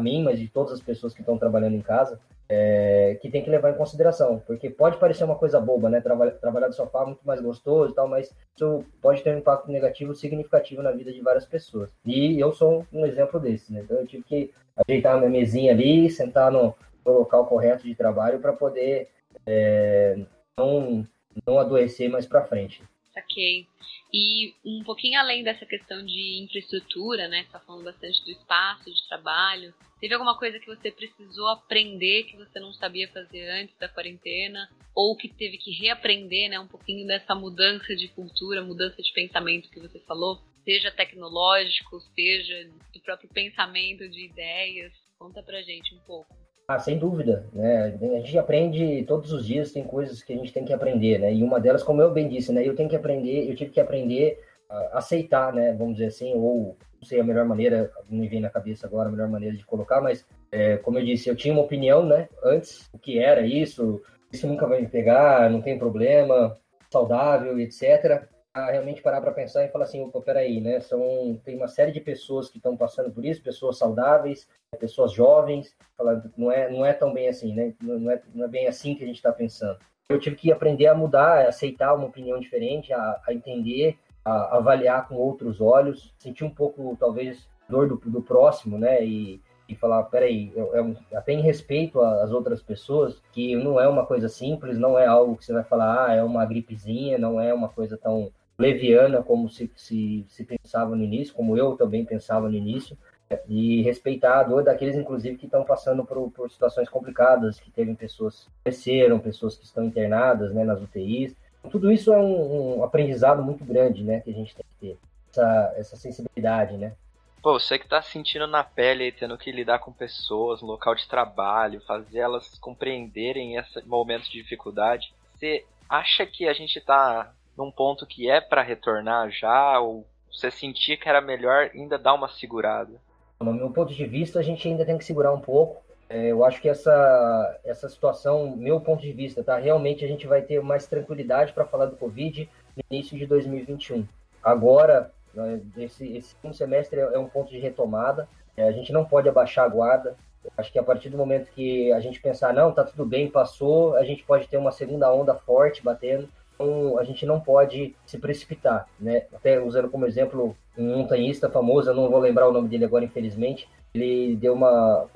mim, 0.00 0.22
mas 0.22 0.38
de 0.38 0.46
todas 0.46 0.74
as 0.74 0.80
pessoas 0.80 1.12
que 1.12 1.22
estão 1.22 1.36
trabalhando 1.36 1.74
em 1.74 1.80
casa, 1.80 2.20
é, 2.48 3.18
que 3.20 3.28
tem 3.28 3.42
que 3.42 3.50
levar 3.50 3.72
em 3.72 3.76
consideração, 3.76 4.40
porque 4.46 4.70
pode 4.70 4.96
parecer 4.98 5.24
uma 5.24 5.34
coisa 5.34 5.60
boba, 5.60 5.90
né? 5.90 6.00
Trabalhar, 6.00 6.30
trabalhar 6.36 6.68
de 6.68 6.76
sofá 6.76 7.02
é 7.02 7.06
muito 7.06 7.26
mais 7.26 7.40
gostoso 7.40 7.90
e 7.90 7.94
tal, 7.96 8.06
mas 8.06 8.32
isso 8.54 8.84
pode 9.02 9.22
ter 9.24 9.34
um 9.34 9.38
impacto 9.38 9.72
negativo 9.72 10.14
significativo 10.14 10.82
na 10.82 10.92
vida 10.92 11.12
de 11.12 11.20
várias 11.20 11.44
pessoas. 11.44 11.90
E 12.06 12.38
eu 12.38 12.52
sou 12.52 12.86
um 12.92 13.04
exemplo 13.04 13.40
desse, 13.40 13.72
né? 13.72 13.80
Então 13.84 13.98
eu 13.98 14.06
tive 14.06 14.22
que 14.22 14.52
ajeitar 14.86 15.16
a 15.16 15.18
minha 15.18 15.30
mesinha 15.30 15.72
ali, 15.72 16.08
sentar 16.08 16.52
no, 16.52 16.74
no 17.04 17.12
local 17.12 17.44
correto 17.46 17.82
de 17.82 17.94
trabalho 17.94 18.38
para 18.38 18.52
poder 18.52 19.08
é, 19.48 20.14
não, 20.58 21.06
não 21.46 21.58
adoecer 21.58 22.10
mais 22.10 22.26
para 22.26 22.46
frente. 22.46 22.82
Ok. 23.16 23.66
E 24.12 24.54
um 24.64 24.84
pouquinho 24.84 25.18
além 25.18 25.42
dessa 25.42 25.66
questão 25.66 26.04
de 26.04 26.42
infraestrutura, 26.42 27.28
né? 27.28 27.44
Você 27.44 27.52
tá 27.52 27.60
falando 27.60 27.84
bastante 27.84 28.22
do 28.24 28.30
espaço 28.30 28.84
de 28.84 29.08
trabalho. 29.08 29.74
Teve 30.00 30.14
alguma 30.14 30.38
coisa 30.38 30.58
que 30.58 30.66
você 30.66 30.90
precisou 30.90 31.48
aprender 31.48 32.24
que 32.24 32.36
você 32.36 32.60
não 32.60 32.72
sabia 32.72 33.08
fazer 33.08 33.48
antes 33.50 33.76
da 33.78 33.88
quarentena? 33.88 34.68
Ou 34.94 35.16
que 35.16 35.28
teve 35.28 35.58
que 35.58 35.72
reaprender, 35.72 36.50
né? 36.50 36.60
Um 36.60 36.68
pouquinho 36.68 37.06
dessa 37.06 37.34
mudança 37.34 37.96
de 37.96 38.08
cultura, 38.08 38.62
mudança 38.62 39.02
de 39.02 39.12
pensamento 39.12 39.70
que 39.70 39.80
você 39.80 39.98
falou? 40.00 40.40
Seja 40.64 40.90
tecnológico, 40.90 42.00
seja 42.14 42.70
do 42.92 43.00
próprio 43.00 43.28
pensamento 43.30 44.08
de 44.08 44.26
ideias. 44.26 44.92
Conta 45.18 45.42
pra 45.42 45.62
gente 45.62 45.94
um 45.94 46.00
pouco. 46.00 46.37
Ah, 46.70 46.78
sem 46.78 46.98
dúvida, 46.98 47.46
né? 47.50 47.96
A 47.98 48.20
gente 48.20 48.36
aprende 48.36 49.02
todos 49.04 49.32
os 49.32 49.46
dias, 49.46 49.72
tem 49.72 49.82
coisas 49.82 50.22
que 50.22 50.34
a 50.34 50.36
gente 50.36 50.52
tem 50.52 50.66
que 50.66 50.72
aprender, 50.74 51.18
né? 51.18 51.32
E 51.32 51.42
uma 51.42 51.58
delas, 51.58 51.82
como 51.82 52.02
eu 52.02 52.12
bem 52.12 52.28
disse, 52.28 52.52
né? 52.52 52.62
Eu 52.62 52.76
tenho 52.76 52.90
que 52.90 52.94
aprender, 52.94 53.48
eu 53.48 53.56
tive 53.56 53.70
que 53.70 53.80
aprender 53.80 54.38
a 54.68 54.98
aceitar, 54.98 55.50
né? 55.50 55.72
Vamos 55.72 55.94
dizer 55.94 56.08
assim, 56.08 56.34
ou 56.34 56.76
não 57.00 57.08
sei 57.08 57.20
a 57.20 57.24
melhor 57.24 57.46
maneira, 57.46 57.90
não 58.10 58.18
me 58.18 58.28
vem 58.28 58.40
na 58.40 58.50
cabeça 58.50 58.86
agora 58.86 59.08
a 59.08 59.10
melhor 59.10 59.30
maneira 59.30 59.56
de 59.56 59.64
colocar, 59.64 60.02
mas 60.02 60.26
é, 60.52 60.76
como 60.76 60.98
eu 60.98 61.04
disse, 61.06 61.30
eu 61.30 61.36
tinha 61.36 61.54
uma 61.54 61.62
opinião, 61.62 62.04
né? 62.04 62.28
Antes, 62.44 62.86
o 62.92 62.98
que 62.98 63.18
era 63.18 63.40
isso, 63.46 64.02
isso 64.30 64.46
nunca 64.46 64.66
vai 64.66 64.82
me 64.82 64.88
pegar, 64.88 65.48
não 65.48 65.62
tem 65.62 65.78
problema, 65.78 66.54
saudável, 66.90 67.58
etc 67.58 68.28
realmente 68.66 69.02
parar 69.02 69.20
para 69.20 69.32
pensar 69.32 69.64
e 69.64 69.68
falar 69.68 69.84
assim, 69.84 70.02
opa, 70.02 70.20
peraí, 70.20 70.60
né? 70.60 70.80
São, 70.80 71.40
tem 71.44 71.56
uma 71.56 71.68
série 71.68 71.92
de 71.92 72.00
pessoas 72.00 72.48
que 72.48 72.58
estão 72.58 72.76
passando 72.76 73.10
por 73.10 73.24
isso, 73.24 73.42
pessoas 73.42 73.78
saudáveis, 73.78 74.48
pessoas 74.78 75.12
jovens, 75.12 75.74
falando, 75.96 76.30
não 76.36 76.52
é, 76.52 76.70
não 76.70 76.84
é 76.84 76.92
tão 76.92 77.12
bem 77.12 77.28
assim, 77.28 77.54
né? 77.54 77.74
Não 77.82 78.10
é, 78.10 78.22
não 78.34 78.44
é 78.44 78.48
bem 78.48 78.66
assim 78.66 78.94
que 78.94 79.04
a 79.04 79.06
gente 79.06 79.16
está 79.16 79.32
pensando. 79.32 79.78
Eu 80.08 80.18
tive 80.18 80.36
que 80.36 80.52
aprender 80.52 80.86
a 80.86 80.94
mudar, 80.94 81.44
a 81.44 81.48
aceitar 81.48 81.94
uma 81.94 82.06
opinião 82.06 82.38
diferente, 82.40 82.92
a, 82.92 83.20
a 83.26 83.32
entender, 83.32 83.98
a, 84.24 84.56
avaliar 84.56 85.06
com 85.06 85.16
outros 85.16 85.60
olhos, 85.60 86.14
sentir 86.18 86.44
um 86.44 86.50
pouco, 86.50 86.96
talvez, 86.98 87.48
dor 87.68 87.88
do, 87.88 87.96
do 87.96 88.22
próximo, 88.22 88.78
né? 88.78 89.04
E, 89.04 89.40
e 89.68 89.74
falar, 89.74 90.02
peraí, 90.04 90.50
eu, 90.56 90.74
eu, 90.74 90.96
até 91.14 91.32
em 91.32 91.42
respeito 91.42 92.00
às 92.00 92.30
outras 92.30 92.62
pessoas, 92.62 93.20
que 93.32 93.54
não 93.54 93.78
é 93.78 93.86
uma 93.86 94.06
coisa 94.06 94.28
simples, 94.28 94.78
não 94.78 94.98
é 94.98 95.06
algo 95.06 95.36
que 95.36 95.44
você 95.44 95.52
vai 95.52 95.62
falar, 95.62 96.06
ah, 96.06 96.14
é 96.14 96.22
uma 96.22 96.46
gripezinha, 96.46 97.18
não 97.18 97.38
é 97.38 97.52
uma 97.52 97.68
coisa 97.68 97.98
tão 97.98 98.32
leviana 98.58 99.22
como 99.22 99.48
se, 99.48 99.70
se, 99.76 100.26
se 100.28 100.44
pensava 100.44 100.96
no 100.96 101.04
início, 101.04 101.34
como 101.34 101.56
eu 101.56 101.76
também 101.76 102.04
pensava 102.04 102.48
no 102.48 102.56
início, 102.56 102.98
e 103.46 103.82
respeitar 103.82 104.40
a 104.40 104.42
dor 104.42 104.64
daqueles, 104.64 104.96
inclusive, 104.96 105.36
que 105.36 105.44
estão 105.44 105.62
passando 105.64 106.04
por, 106.04 106.30
por 106.30 106.50
situações 106.50 106.88
complicadas, 106.88 107.60
que 107.60 107.70
teve 107.70 107.94
pessoas 107.94 108.44
que 108.44 108.50
cresceram, 108.64 109.18
pessoas 109.18 109.56
que 109.56 109.64
estão 109.64 109.84
internadas 109.84 110.52
né, 110.52 110.64
nas 110.64 110.80
UTIs. 110.80 111.36
Tudo 111.70 111.92
isso 111.92 112.12
é 112.12 112.18
um, 112.18 112.78
um 112.78 112.84
aprendizado 112.84 113.42
muito 113.42 113.64
grande 113.64 114.02
né, 114.02 114.20
que 114.20 114.30
a 114.30 114.34
gente 114.34 114.56
tem 114.56 114.64
que 114.70 114.86
ter, 114.86 114.98
essa, 115.30 115.74
essa 115.76 115.96
sensibilidade, 115.96 116.76
né? 116.78 116.94
Pô, 117.42 117.58
você 117.60 117.78
que 117.78 117.86
tá 117.86 118.02
sentindo 118.02 118.46
na 118.46 118.64
pele 118.64 119.12
tendo 119.12 119.38
que 119.38 119.52
lidar 119.52 119.78
com 119.78 119.92
pessoas 119.92 120.60
no 120.60 120.68
local 120.68 120.94
de 120.94 121.06
trabalho, 121.06 121.80
fazer 121.82 122.18
elas 122.18 122.58
compreenderem 122.58 123.56
esse 123.56 123.80
momento 123.86 124.24
de 124.24 124.42
dificuldade, 124.42 125.12
você 125.36 125.64
acha 125.88 126.26
que 126.26 126.48
a 126.48 126.52
gente 126.52 126.80
tá 126.80 127.32
num 127.58 127.72
ponto 127.72 128.06
que 128.06 128.30
é 128.30 128.40
para 128.40 128.62
retornar 128.62 129.30
já? 129.30 129.80
Ou 129.80 130.06
você 130.30 130.50
sentia 130.50 130.96
que 130.96 131.08
era 131.08 131.20
melhor 131.20 131.70
ainda 131.74 131.98
dar 131.98 132.14
uma 132.14 132.28
segurada? 132.28 132.92
No 133.40 133.52
meu 133.52 133.70
ponto 133.70 133.92
de 133.92 134.06
vista, 134.06 134.38
a 134.38 134.42
gente 134.42 134.66
ainda 134.68 134.86
tem 134.86 134.96
que 134.96 135.04
segurar 135.04 135.32
um 135.32 135.40
pouco. 135.40 135.82
É, 136.08 136.28
eu 136.28 136.44
acho 136.44 136.60
que 136.60 136.68
essa, 136.68 137.60
essa 137.64 137.88
situação, 137.88 138.56
meu 138.56 138.80
ponto 138.80 139.02
de 139.02 139.12
vista, 139.12 139.42
tá? 139.42 139.58
Realmente 139.58 140.04
a 140.04 140.08
gente 140.08 140.26
vai 140.26 140.40
ter 140.40 140.62
mais 140.62 140.86
tranquilidade 140.86 141.52
para 141.52 141.66
falar 141.66 141.86
do 141.86 141.96
Covid 141.96 142.48
no 142.76 142.82
início 142.90 143.18
de 143.18 143.26
2021. 143.26 144.06
Agora, 144.42 145.12
né, 145.34 145.60
esse, 145.76 146.16
esse 146.16 146.34
semestre 146.54 147.00
é 147.00 147.18
um 147.18 147.28
ponto 147.28 147.50
de 147.50 147.58
retomada. 147.58 148.28
É, 148.56 148.66
a 148.66 148.72
gente 148.72 148.92
não 148.92 149.04
pode 149.04 149.28
abaixar 149.28 149.66
a 149.66 149.68
guarda. 149.68 150.16
Acho 150.56 150.72
que 150.72 150.78
a 150.78 150.82
partir 150.82 151.10
do 151.10 151.18
momento 151.18 151.50
que 151.50 151.92
a 151.92 152.00
gente 152.00 152.20
pensar, 152.20 152.54
não, 152.54 152.72
tá 152.72 152.84
tudo 152.84 153.04
bem, 153.04 153.28
passou, 153.28 153.94
a 153.96 154.04
gente 154.04 154.24
pode 154.24 154.48
ter 154.48 154.56
uma 154.56 154.72
segunda 154.72 155.12
onda 155.12 155.34
forte 155.34 155.82
batendo. 155.82 156.28
Então, 156.58 156.98
a 156.98 157.04
gente 157.04 157.24
não 157.24 157.38
pode 157.38 157.94
se 158.04 158.18
precipitar, 158.18 158.88
né? 158.98 159.26
Até 159.32 159.62
usando 159.62 159.88
como 159.88 160.06
exemplo 160.06 160.56
um 160.76 160.96
montanhista 160.98 161.48
famoso, 161.48 161.88
eu 161.88 161.94
não 161.94 162.10
vou 162.10 162.18
lembrar 162.18 162.48
o 162.48 162.52
nome 162.52 162.68
dele 162.68 162.84
agora, 162.84 163.04
infelizmente. 163.04 163.68
Ele 163.94 164.34
deu 164.34 164.54
uma 164.54 165.06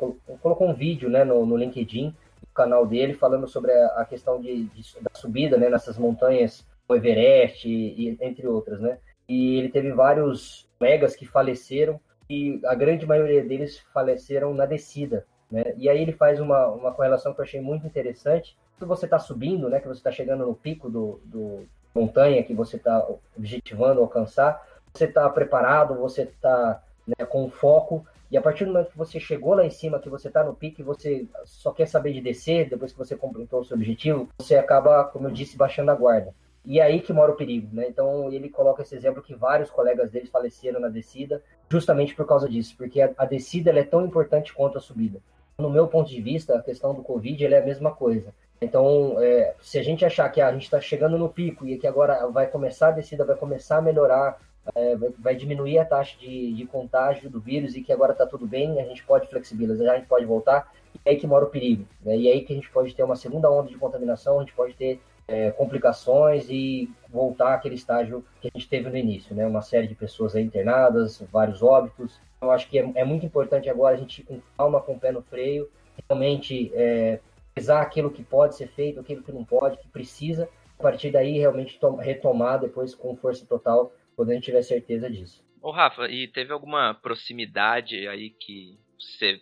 colocou 0.41 0.69
um 0.69 0.73
vídeo, 0.73 1.11
né, 1.11 1.25
no, 1.25 1.45
no 1.45 1.57
LinkedIn, 1.57 2.07
no 2.07 2.55
canal 2.55 2.87
dele, 2.87 3.15
falando 3.15 3.49
sobre 3.49 3.73
a, 3.73 3.87
a 3.99 4.05
questão 4.05 4.41
de, 4.41 4.67
de, 4.67 4.83
da 5.01 5.11
subida, 5.15 5.59
né, 5.59 5.69
nessas 5.69 5.99
montanhas, 5.99 6.65
o 6.89 6.95
Everest 6.95 7.69
e, 7.69 8.09
e 8.09 8.19
entre 8.21 8.47
outras, 8.47 8.81
né? 8.81 8.99
E 9.29 9.59
ele 9.59 9.69
teve 9.69 9.93
vários 9.93 10.69
colegas 10.79 11.17
que 11.17 11.27
faleceram 11.27 12.01
e 12.31 12.61
a 12.65 12.75
grande 12.75 13.05
maioria 13.05 13.45
deles 13.45 13.81
faleceram 13.93 14.55
na 14.55 14.65
descida, 14.65 15.27
né? 15.51 15.75
E 15.77 15.89
aí 15.89 16.01
ele 16.01 16.13
faz 16.13 16.41
uma, 16.41 16.69
uma 16.69 16.93
correlação 16.93 17.35
que 17.35 17.41
eu 17.41 17.45
achei 17.45 17.61
muito 17.61 17.87
interessante. 17.87 18.57
Quando 18.83 18.89
você 18.89 19.05
está 19.05 19.21
subindo, 19.21 19.69
né, 19.69 19.79
que 19.79 19.87
você 19.87 20.01
está 20.01 20.11
chegando 20.11 20.45
no 20.45 20.57
pico 20.57 20.91
do, 20.91 21.21
do 21.25 21.69
montanha 21.95 22.43
que 22.43 22.53
você 22.53 22.79
está 22.79 23.07
objetivando 23.39 24.01
alcançar, 24.01 24.61
você 24.93 25.05
está 25.05 25.31
preparado, 25.31 25.95
você 25.95 26.23
está 26.23 26.83
né, 27.07 27.25
com 27.25 27.49
foco, 27.49 28.05
e 28.29 28.37
a 28.37 28.43
partir 28.43 28.65
do 28.65 28.73
momento 28.73 28.91
que 28.91 28.99
você 28.99 29.21
chegou 29.21 29.55
lá 29.55 29.65
em 29.65 29.71
cima, 29.71 30.01
que 30.01 30.09
você 30.09 30.27
está 30.27 30.43
no 30.43 30.53
pique, 30.53 30.83
você 30.83 31.29
só 31.45 31.71
quer 31.71 31.87
saber 31.87 32.13
de 32.13 32.21
descer, 32.21 32.69
depois 32.69 32.91
que 32.91 32.99
você 32.99 33.15
completou 33.15 33.61
o 33.61 33.65
seu 33.65 33.77
objetivo, 33.77 34.29
você 34.37 34.57
acaba, 34.57 35.05
como 35.05 35.29
eu 35.29 35.33
disse, 35.33 35.57
baixando 35.57 35.93
a 35.93 35.95
guarda. 35.95 36.35
E 36.65 36.81
é 36.81 36.83
aí 36.83 37.01
que 37.01 37.13
mora 37.13 37.31
o 37.31 37.37
perigo, 37.37 37.69
né? 37.73 37.87
Então 37.89 38.33
ele 38.33 38.49
coloca 38.49 38.83
esse 38.83 38.97
exemplo 38.97 39.23
que 39.23 39.33
vários 39.33 39.71
colegas 39.71 40.11
deles 40.11 40.29
faleceram 40.29 40.81
na 40.81 40.89
descida, 40.89 41.41
justamente 41.69 42.17
por 42.17 42.27
causa 42.27 42.49
disso, 42.49 42.75
porque 42.77 43.01
a, 43.01 43.13
a 43.17 43.27
descida 43.27 43.71
é 43.71 43.85
tão 43.85 44.05
importante 44.05 44.53
quanto 44.53 44.77
a 44.77 44.81
subida. 44.81 45.21
No 45.57 45.71
meu 45.71 45.87
ponto 45.87 46.11
de 46.11 46.21
vista, 46.21 46.59
a 46.59 46.63
questão 46.63 46.93
do 46.93 47.03
Covid 47.05 47.47
é 47.47 47.61
a 47.61 47.65
mesma 47.65 47.93
coisa. 47.93 48.35
Então, 48.63 49.17
é, 49.19 49.55
se 49.61 49.79
a 49.79 49.83
gente 49.83 50.05
achar 50.05 50.29
que 50.29 50.41
ah, 50.41 50.49
a 50.49 50.53
gente 50.53 50.65
está 50.65 50.81
chegando 50.81 51.19
no 51.19 51.29
pico 51.29 51.67
e 51.67 51.77
que 51.79 51.87
agora 51.87 52.27
vai 52.29 52.47
começar 52.47 52.89
a 52.89 52.93
descida, 52.93 53.25
vai 53.25 53.37
começar 53.37 53.79
a 53.79 53.83
melhorar, 53.83 54.39
é, 54.75 54.97
vai, 55.19 55.35
diminuir 55.35 55.79
a 55.79 55.85
taxa 55.85 56.17
de, 56.19 56.53
de 56.53 56.65
contágio 56.67 57.29
do 57.29 57.41
vírus 57.41 57.75
e 57.75 57.83
que 57.83 57.93
agora 57.93 58.13
está 58.13 58.27
tudo 58.27 58.47
bem, 58.47 58.81
a 58.81 58.85
gente 58.85 59.05
pode 59.05 59.29
flexibilizar, 59.29 59.95
a 59.95 59.99
gente 59.99 60.09
pode 60.09 60.25
voltar, 60.25 60.73
e 60.95 61.01
é 61.05 61.11
aí 61.11 61.17
que 61.17 61.27
mora 61.27 61.45
o 61.45 61.51
perigo. 61.51 61.85
Né? 62.05 62.17
E 62.17 62.29
é 62.29 62.33
aí 62.33 62.43
que 62.43 62.53
a 62.53 62.57
gente 62.57 62.71
pode 62.71 62.95
ter 62.95 63.03
uma 63.03 63.17
segunda 63.17 63.51
onda 63.51 63.69
de 63.69 63.77
contaminação, 63.77 64.39
a 64.39 64.43
gente 64.43 64.55
pode 64.55 64.75
ter 64.75 65.01
é, 65.27 65.51
complicações 65.51 66.47
e 66.49 66.91
voltar 67.09 67.55
àquele 67.55 67.75
estágio 67.75 68.25
que 68.41 68.49
a 68.49 68.51
gente 68.55 68.69
teve 68.69 68.89
no 68.91 68.97
início, 68.97 69.35
né? 69.35 69.47
Uma 69.47 69.63
série 69.63 69.87
de 69.87 69.95
pessoas 69.95 70.35
internadas, 70.35 71.23
vários 71.33 71.63
óbitos. 71.63 72.21
Eu 72.41 72.51
acho 72.51 72.69
que 72.69 72.79
é, 72.79 72.93
é, 72.97 73.05
muito 73.05 73.25
importante 73.25 73.71
agora 73.71 73.95
a 73.95 73.99
gente 73.99 74.21
ir 74.21 74.25
com 74.25 74.41
calma, 74.59 74.81
com 74.81 74.93
o 74.93 74.99
pé 74.99 75.13
no 75.13 75.23
freio, 75.23 75.71
realmente 76.09 76.73
é, 76.75 77.21
pesar 77.55 77.83
aquilo 77.83 78.11
que 78.11 78.23
pode 78.23 78.57
ser 78.57 78.69
feito, 78.69 79.01
aquilo 79.01 79.23
que 79.23 79.33
não 79.33 79.45
pode, 79.45 79.79
que 79.79 79.89
precisa. 79.89 80.49
A 80.79 80.83
partir 80.83 81.11
daí, 81.11 81.39
realmente 81.39 81.79
retomar 82.01 82.61
depois 82.61 82.95
com 82.95 83.17
força 83.17 83.47
total, 83.47 83.93
quando 84.17 84.31
a 84.31 84.35
gente 84.35 84.45
tiver 84.45 84.63
certeza 84.63 85.09
disso. 85.11 85.45
Ô 85.61 85.71
Rafa, 85.71 86.09
e 86.09 86.27
teve 86.27 86.53
alguma 86.53 86.95
proximidade 86.95 88.09
aí 88.09 88.31
que 88.31 88.79
você 88.99 89.41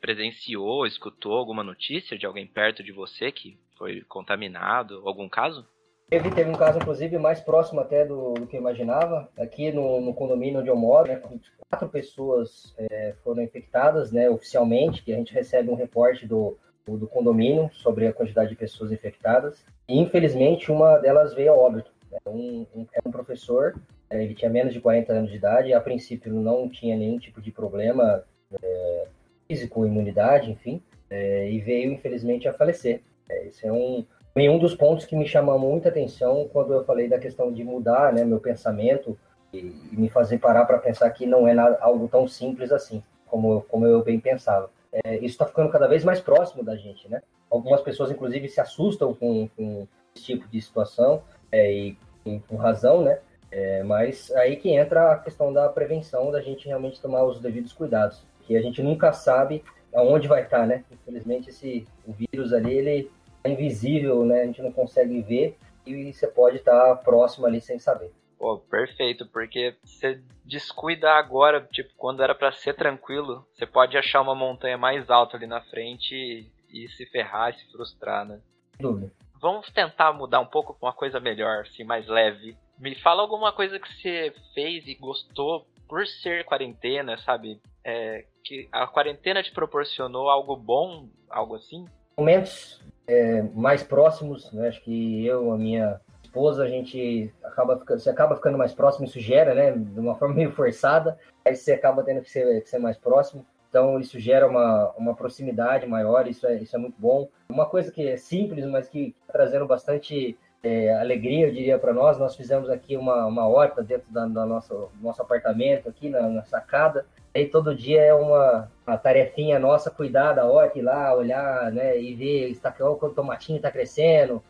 presenciou, 0.00 0.86
escutou 0.86 1.32
alguma 1.32 1.62
notícia 1.62 2.16
de 2.16 2.26
alguém 2.26 2.46
perto 2.46 2.82
de 2.82 2.92
você 2.92 3.30
que 3.30 3.58
foi 3.76 4.02
contaminado? 4.02 5.02
Algum 5.06 5.28
caso? 5.28 5.66
Teve, 6.08 6.30
teve 6.30 6.48
um 6.48 6.56
caso, 6.56 6.78
inclusive, 6.78 7.18
mais 7.18 7.38
próximo 7.40 7.80
até 7.80 8.04
do, 8.04 8.32
do 8.32 8.46
que 8.46 8.56
eu 8.56 8.60
imaginava. 8.60 9.30
Aqui 9.38 9.70
no, 9.70 10.00
no, 10.00 10.14
condomínio 10.14 10.60
onde 10.60 10.70
eu 10.70 10.76
moro, 10.76 11.06
né, 11.06 11.20
quatro 11.68 11.88
pessoas 11.88 12.74
é, 12.78 13.14
foram 13.22 13.42
infectadas 13.42 14.10
né, 14.10 14.28
oficialmente, 14.30 15.02
que 15.02 15.12
a 15.12 15.16
gente 15.16 15.34
recebe 15.34 15.68
um 15.68 15.74
reporte 15.74 16.26
do, 16.26 16.58
do, 16.88 16.96
do 16.96 17.06
condomínio 17.06 17.70
sobre 17.72 18.06
a 18.06 18.12
quantidade 18.12 18.48
de 18.48 18.56
pessoas 18.56 18.90
infectadas. 18.90 19.64
E, 19.86 19.98
infelizmente, 19.98 20.72
uma 20.72 20.98
delas 20.98 21.34
veio 21.34 21.52
a 21.52 21.56
óbito. 21.56 21.92
Né, 22.10 22.18
um, 22.26 22.66
um, 22.74 22.86
um 23.06 23.10
professor, 23.10 23.74
é, 24.08 24.22
ele 24.22 24.34
tinha 24.34 24.50
menos 24.50 24.72
de 24.72 24.80
40 24.80 25.12
anos 25.12 25.30
de 25.30 25.36
idade, 25.36 25.74
a 25.74 25.80
princípio 25.80 26.32
não 26.32 26.68
tinha 26.68 26.96
nenhum 26.96 27.18
tipo 27.18 27.40
de 27.40 27.50
problema 27.50 28.24
é, 28.62 29.06
físico, 29.46 29.84
imunidade, 29.84 30.50
enfim, 30.50 30.82
é, 31.10 31.50
e 31.50 31.60
veio, 31.60 31.92
infelizmente, 31.92 32.48
a 32.48 32.54
falecer. 32.54 33.02
É, 33.28 33.46
esse 33.46 33.66
é 33.66 33.72
um, 33.72 34.06
um 34.34 34.58
dos 34.58 34.74
pontos 34.74 35.04
que 35.04 35.16
me 35.16 35.26
chama 35.26 35.58
muita 35.58 35.90
atenção 35.90 36.48
quando 36.50 36.72
eu 36.72 36.84
falei 36.84 37.08
da 37.08 37.18
questão 37.18 37.52
de 37.52 37.62
mudar 37.62 38.12
né, 38.12 38.24
meu 38.24 38.40
pensamento 38.40 39.18
e, 39.52 39.58
e 39.92 39.96
me 39.96 40.08
fazer 40.08 40.38
parar 40.38 40.64
para 40.64 40.78
pensar 40.78 41.10
que 41.10 41.26
não 41.26 41.46
é 41.46 41.52
nada, 41.52 41.76
algo 41.80 42.08
tão 42.08 42.26
simples 42.26 42.72
assim, 42.72 43.02
como, 43.26 43.62
como 43.62 43.86
eu 43.86 44.02
bem 44.02 44.18
pensava. 44.18 44.70
É, 44.92 45.16
isso 45.16 45.26
está 45.26 45.46
ficando 45.46 45.70
cada 45.70 45.86
vez 45.86 46.04
mais 46.04 46.20
próximo 46.20 46.64
da 46.64 46.76
gente, 46.76 47.08
né? 47.08 47.22
Algumas 47.50 47.80
pessoas, 47.82 48.10
inclusive, 48.10 48.48
se 48.48 48.60
assustam 48.60 49.14
com, 49.14 49.48
com 49.48 49.86
esse 50.14 50.24
tipo 50.24 50.48
de 50.48 50.60
situação, 50.60 51.22
é, 51.52 51.72
e 51.72 51.98
com, 52.24 52.40
com, 52.40 52.56
razão, 52.56 53.02
né? 53.02 53.18
É, 53.50 53.82
mas 53.82 54.30
aí 54.32 54.56
que 54.56 54.70
entra 54.70 55.12
a 55.12 55.18
questão 55.18 55.52
da 55.52 55.68
prevenção, 55.68 56.30
da 56.30 56.40
gente 56.40 56.66
realmente 56.66 57.00
tomar 57.00 57.24
os 57.24 57.40
devidos 57.40 57.72
cuidados, 57.72 58.26
que 58.42 58.56
a 58.56 58.62
gente 58.62 58.82
nunca 58.82 59.12
sabe 59.12 59.64
aonde 59.94 60.28
vai 60.28 60.42
estar, 60.42 60.60
tá, 60.60 60.66
né? 60.66 60.84
Infelizmente, 60.90 61.50
esse 61.50 61.86
o 62.06 62.12
vírus 62.12 62.52
ali, 62.52 62.74
ele 62.74 63.10
é 63.44 63.50
invisível, 63.50 64.24
né? 64.24 64.42
A 64.42 64.46
gente 64.46 64.62
não 64.62 64.72
consegue 64.72 65.20
ver 65.22 65.56
e 65.86 66.12
você 66.12 66.26
pode 66.26 66.56
estar 66.56 66.96
próximo 66.96 67.46
ali 67.46 67.60
sem 67.60 67.78
saber. 67.78 68.12
Pô, 68.38 68.58
perfeito, 68.58 69.26
porque 69.26 69.74
você 69.82 70.22
descuida 70.44 71.10
agora, 71.10 71.66
tipo, 71.72 71.90
quando 71.96 72.22
era 72.22 72.34
para 72.34 72.52
ser 72.52 72.74
tranquilo, 72.74 73.44
você 73.52 73.66
pode 73.66 73.98
achar 73.98 74.20
uma 74.20 74.34
montanha 74.34 74.78
mais 74.78 75.10
alta 75.10 75.36
ali 75.36 75.46
na 75.46 75.60
frente 75.60 76.14
e, 76.14 76.84
e 76.84 76.88
se 76.90 77.04
ferrar, 77.06 77.52
se 77.54 77.70
frustrar, 77.72 78.24
né? 78.24 78.40
Dúvida. 78.78 79.12
Vamos 79.40 79.68
tentar 79.70 80.12
mudar 80.12 80.40
um 80.40 80.46
pouco 80.46 80.74
com 80.74 80.86
uma 80.86 80.92
coisa 80.92 81.18
melhor, 81.18 81.62
assim, 81.62 81.82
mais 81.82 82.06
leve. 82.06 82.56
Me 82.78 82.94
fala 82.94 83.22
alguma 83.22 83.52
coisa 83.52 83.78
que 83.78 83.88
você 83.88 84.32
fez 84.54 84.86
e 84.86 84.94
gostou 84.94 85.66
por 85.88 86.06
ser 86.06 86.44
quarentena, 86.44 87.18
sabe? 87.18 87.60
É, 87.84 88.24
que 88.44 88.68
a 88.70 88.86
quarentena 88.86 89.42
te 89.42 89.50
proporcionou 89.50 90.28
algo 90.28 90.54
bom, 90.54 91.08
algo 91.28 91.56
assim? 91.56 91.86
Momentos 92.16 92.80
é, 93.06 93.42
mais 93.42 93.82
próximos, 93.82 94.52
né? 94.52 94.68
Acho 94.68 94.80
que 94.82 95.24
eu, 95.24 95.50
a 95.52 95.58
minha 95.58 96.00
esposa, 96.28 96.62
a 96.62 96.68
gente 96.68 97.32
acaba 97.42 97.78
ficando, 97.78 97.98
você 97.98 98.10
acaba 98.10 98.36
ficando 98.36 98.58
mais 98.58 98.74
próximo, 98.74 99.06
isso 99.06 99.18
gera, 99.18 99.54
né? 99.54 99.72
De 99.72 99.98
uma 99.98 100.14
forma 100.14 100.34
meio 100.36 100.52
forçada, 100.52 101.18
aí 101.44 101.56
você 101.56 101.72
acaba 101.72 102.04
tendo 102.04 102.20
que 102.20 102.30
ser, 102.30 102.62
que 102.62 102.68
ser 102.68 102.78
mais 102.78 102.98
próximo. 102.98 103.44
Então 103.70 103.98
isso 103.98 104.18
gera 104.18 104.46
uma, 104.46 104.92
uma 104.96 105.14
proximidade 105.14 105.86
maior, 105.86 106.26
isso 106.26 106.46
é, 106.46 106.54
isso 106.56 106.76
é 106.76 106.78
muito 106.78 106.96
bom. 106.98 107.28
Uma 107.48 107.66
coisa 107.66 107.90
que 107.90 108.06
é 108.06 108.16
simples, 108.16 108.64
mas 108.66 108.88
que 108.88 109.14
está 109.20 109.32
trazendo 109.32 109.66
bastante 109.66 110.38
é, 110.62 110.94
alegria, 110.98 111.46
eu 111.46 111.52
diria, 111.52 111.78
para 111.78 111.92
nós. 111.92 112.18
Nós 112.18 112.36
fizemos 112.36 112.70
aqui 112.70 112.96
uma, 112.96 113.26
uma 113.26 113.46
horta 113.46 113.82
dentro 113.82 114.10
da, 114.10 114.26
da 114.26 114.46
nosso, 114.46 114.90
nosso 115.00 115.20
apartamento, 115.20 115.88
aqui 115.88 116.08
na, 116.08 116.28
na 116.28 116.44
sacada. 116.44 117.04
Aí 117.34 117.46
todo 117.46 117.74
dia 117.74 118.02
é 118.02 118.14
uma, 118.14 118.70
uma 118.86 118.96
tarefinha 118.96 119.58
nossa 119.58 119.90
cuidar 119.90 120.32
da 120.32 120.46
horta, 120.46 120.78
ir 120.78 120.82
lá, 120.82 121.14
olhar, 121.14 121.70
né, 121.70 122.00
e 122.00 122.14
ver 122.14 122.48
está, 122.48 122.74
o 122.80 123.10
tomatinho 123.10 123.56
está 123.56 123.70
crescendo, 123.70 124.42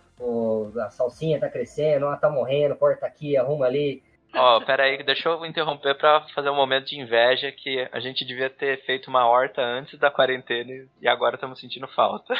a 0.80 0.90
salsinha 0.90 1.36
está 1.36 1.48
crescendo, 1.48 2.06
ela 2.06 2.14
está 2.14 2.30
morrendo, 2.30 2.76
corta 2.76 3.06
aqui, 3.06 3.36
arruma 3.36 3.66
ali. 3.66 4.02
Ó, 4.34 4.58
oh, 4.58 4.64
pera 4.64 4.84
aí, 4.84 5.02
deixa 5.02 5.28
eu 5.28 5.44
interromper 5.46 5.96
para 5.96 6.20
fazer 6.34 6.50
um 6.50 6.56
momento 6.56 6.86
de 6.86 7.00
inveja 7.00 7.50
que 7.50 7.88
a 7.90 7.98
gente 7.98 8.26
devia 8.26 8.50
ter 8.50 8.84
feito 8.84 9.08
uma 9.08 9.26
horta 9.26 9.62
antes 9.62 9.98
da 9.98 10.10
quarentena 10.10 10.86
e 11.00 11.08
agora 11.08 11.36
estamos 11.36 11.58
sentindo 11.58 11.88
falta. 11.88 12.34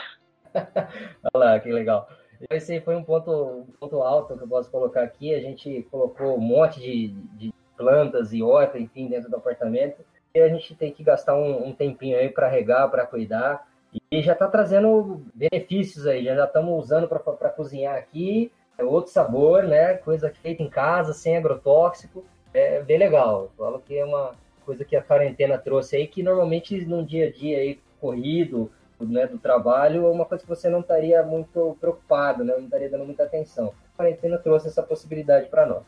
Olha 0.55 1.45
lá, 1.53 1.61
que 1.61 1.73
legal. 1.73 2.09
Esse 2.51 2.81
foi 2.83 2.95
um 2.95 3.03
ponto, 3.03 3.31
um 3.69 3.73
ponto 3.81 4.03
alto 4.03 4.37
que 4.37 4.45
eu 4.45 4.49
posso 4.49 4.71
colocar 4.71 5.03
aqui. 5.03 5.35
A 5.35 5.41
gente 5.41 5.83
colocou 5.91 6.37
um 6.37 6.41
monte 6.41 6.79
de, 6.79 7.09
de 7.09 7.55
plantas 7.77 8.33
e 8.33 8.43
horta, 8.43 8.79
enfim, 8.79 9.09
dentro 9.09 9.31
do 9.31 9.37
apartamento 9.37 10.05
e 10.35 10.41
a 10.41 10.49
gente 10.49 10.75
tem 10.75 10.93
que 10.93 11.03
gastar 11.03 11.35
um, 11.35 11.69
um 11.69 11.73
tempinho 11.73 12.19
aí 12.19 12.29
para 12.29 12.49
regar, 12.49 12.91
para 12.91 13.07
cuidar. 13.07 13.67
E 14.11 14.23
já 14.23 14.33
está 14.33 14.47
trazendo 14.47 15.23
benefícios 15.35 16.07
aí, 16.07 16.25
já 16.25 16.45
estamos 16.45 16.85
usando 16.85 17.09
para 17.09 17.51
cozinhar 17.51 17.97
aqui, 17.97 18.53
é 18.77 18.85
outro 18.85 19.11
sabor, 19.11 19.65
né? 19.65 19.95
Coisa 19.95 20.33
feita 20.43 20.63
em 20.63 20.69
casa, 20.69 21.13
sem 21.13 21.37
agrotóxico, 21.37 22.25
é 22.53 22.83
bem 22.83 22.99
legal. 22.99 23.45
Eu 23.45 23.51
falo 23.57 23.81
que 23.81 23.97
é 23.97 24.05
uma 24.05 24.33
coisa 24.65 24.85
que 24.85 24.95
a 24.95 25.03
quarentena 25.03 25.57
trouxe 25.59 25.97
aí, 25.97 26.07
que 26.07 26.23
normalmente 26.23 26.85
num 26.85 27.05
dia 27.05 27.29
a 27.29 27.31
dia 27.31 27.59
aí 27.59 27.81
corrido, 28.01 28.71
né, 29.01 29.27
do 29.27 29.39
trabalho, 29.39 30.07
é 30.07 30.11
uma 30.11 30.25
coisa 30.25 30.43
que 30.43 30.49
você 30.49 30.69
não 30.69 30.81
estaria 30.81 31.23
muito 31.23 31.77
preocupado, 31.81 32.45
né, 32.45 32.55
não 32.57 32.65
estaria 32.65 32.91
dando 32.91 33.05
muita 33.05 33.25
atenção. 33.25 33.73
A 33.95 33.97
quarentena 33.97 34.39
trouxe 34.39 34.69
essa 34.69 34.83
possibilidade 34.83 35.49
para 35.49 35.67
nós. 35.67 35.85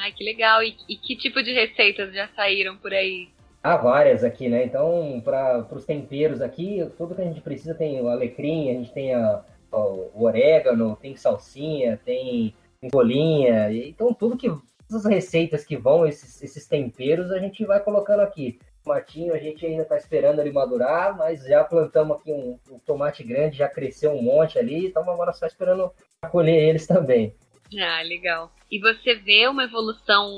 Ai, 0.00 0.12
que 0.12 0.24
legal. 0.24 0.62
E, 0.62 0.76
e, 0.88 0.96
que 0.96 1.16
tipo 1.16 1.42
de 1.42 1.52
receitas 1.52 2.12
já 2.12 2.28
saíram 2.28 2.76
por 2.76 2.92
aí? 2.92 3.28
Há 3.62 3.76
várias 3.76 4.22
aqui, 4.22 4.48
né? 4.48 4.64
Então, 4.64 5.20
para 5.24 5.66
os 5.72 5.84
temperos 5.84 6.40
aqui, 6.40 6.88
tudo 6.96 7.14
que 7.14 7.22
a 7.22 7.24
gente 7.24 7.40
precisa 7.40 7.74
tem 7.74 8.00
o 8.00 8.08
alecrim, 8.08 8.70
a 8.70 8.74
gente 8.74 8.92
tem 8.92 9.14
a, 9.14 9.42
o 9.72 10.24
orégano, 10.24 10.96
tem 10.96 11.16
salsinha, 11.16 12.00
tem 12.04 12.54
bolinha, 12.92 13.72
então 13.72 14.12
tudo 14.14 14.36
que 14.36 14.48
as 14.94 15.04
receitas 15.04 15.64
que 15.64 15.76
vão, 15.76 16.06
esses, 16.06 16.42
esses 16.42 16.66
temperos, 16.66 17.32
a 17.32 17.38
gente 17.38 17.64
vai 17.64 17.80
colocando 17.80 18.20
aqui. 18.20 18.58
Tomatinho 18.84 19.34
a 19.34 19.38
gente 19.38 19.66
ainda 19.66 19.82
está 19.82 19.96
esperando 19.96 20.40
ele 20.40 20.52
madurar, 20.52 21.16
mas 21.16 21.42
já 21.44 21.64
plantamos 21.64 22.18
aqui 22.18 22.30
um, 22.30 22.56
um, 22.70 22.78
tomate 22.78 23.24
grande, 23.24 23.58
já 23.58 23.68
cresceu 23.68 24.12
um 24.12 24.22
monte 24.22 24.60
ali, 24.60 24.86
então 24.86 25.02
agora 25.10 25.32
só 25.32 25.44
esperando 25.44 25.90
colher 26.30 26.68
eles 26.68 26.86
também. 26.86 27.34
Ah, 27.76 28.00
legal. 28.02 28.52
E 28.70 28.78
você 28.78 29.16
vê 29.16 29.48
uma 29.48 29.64
evolução 29.64 30.28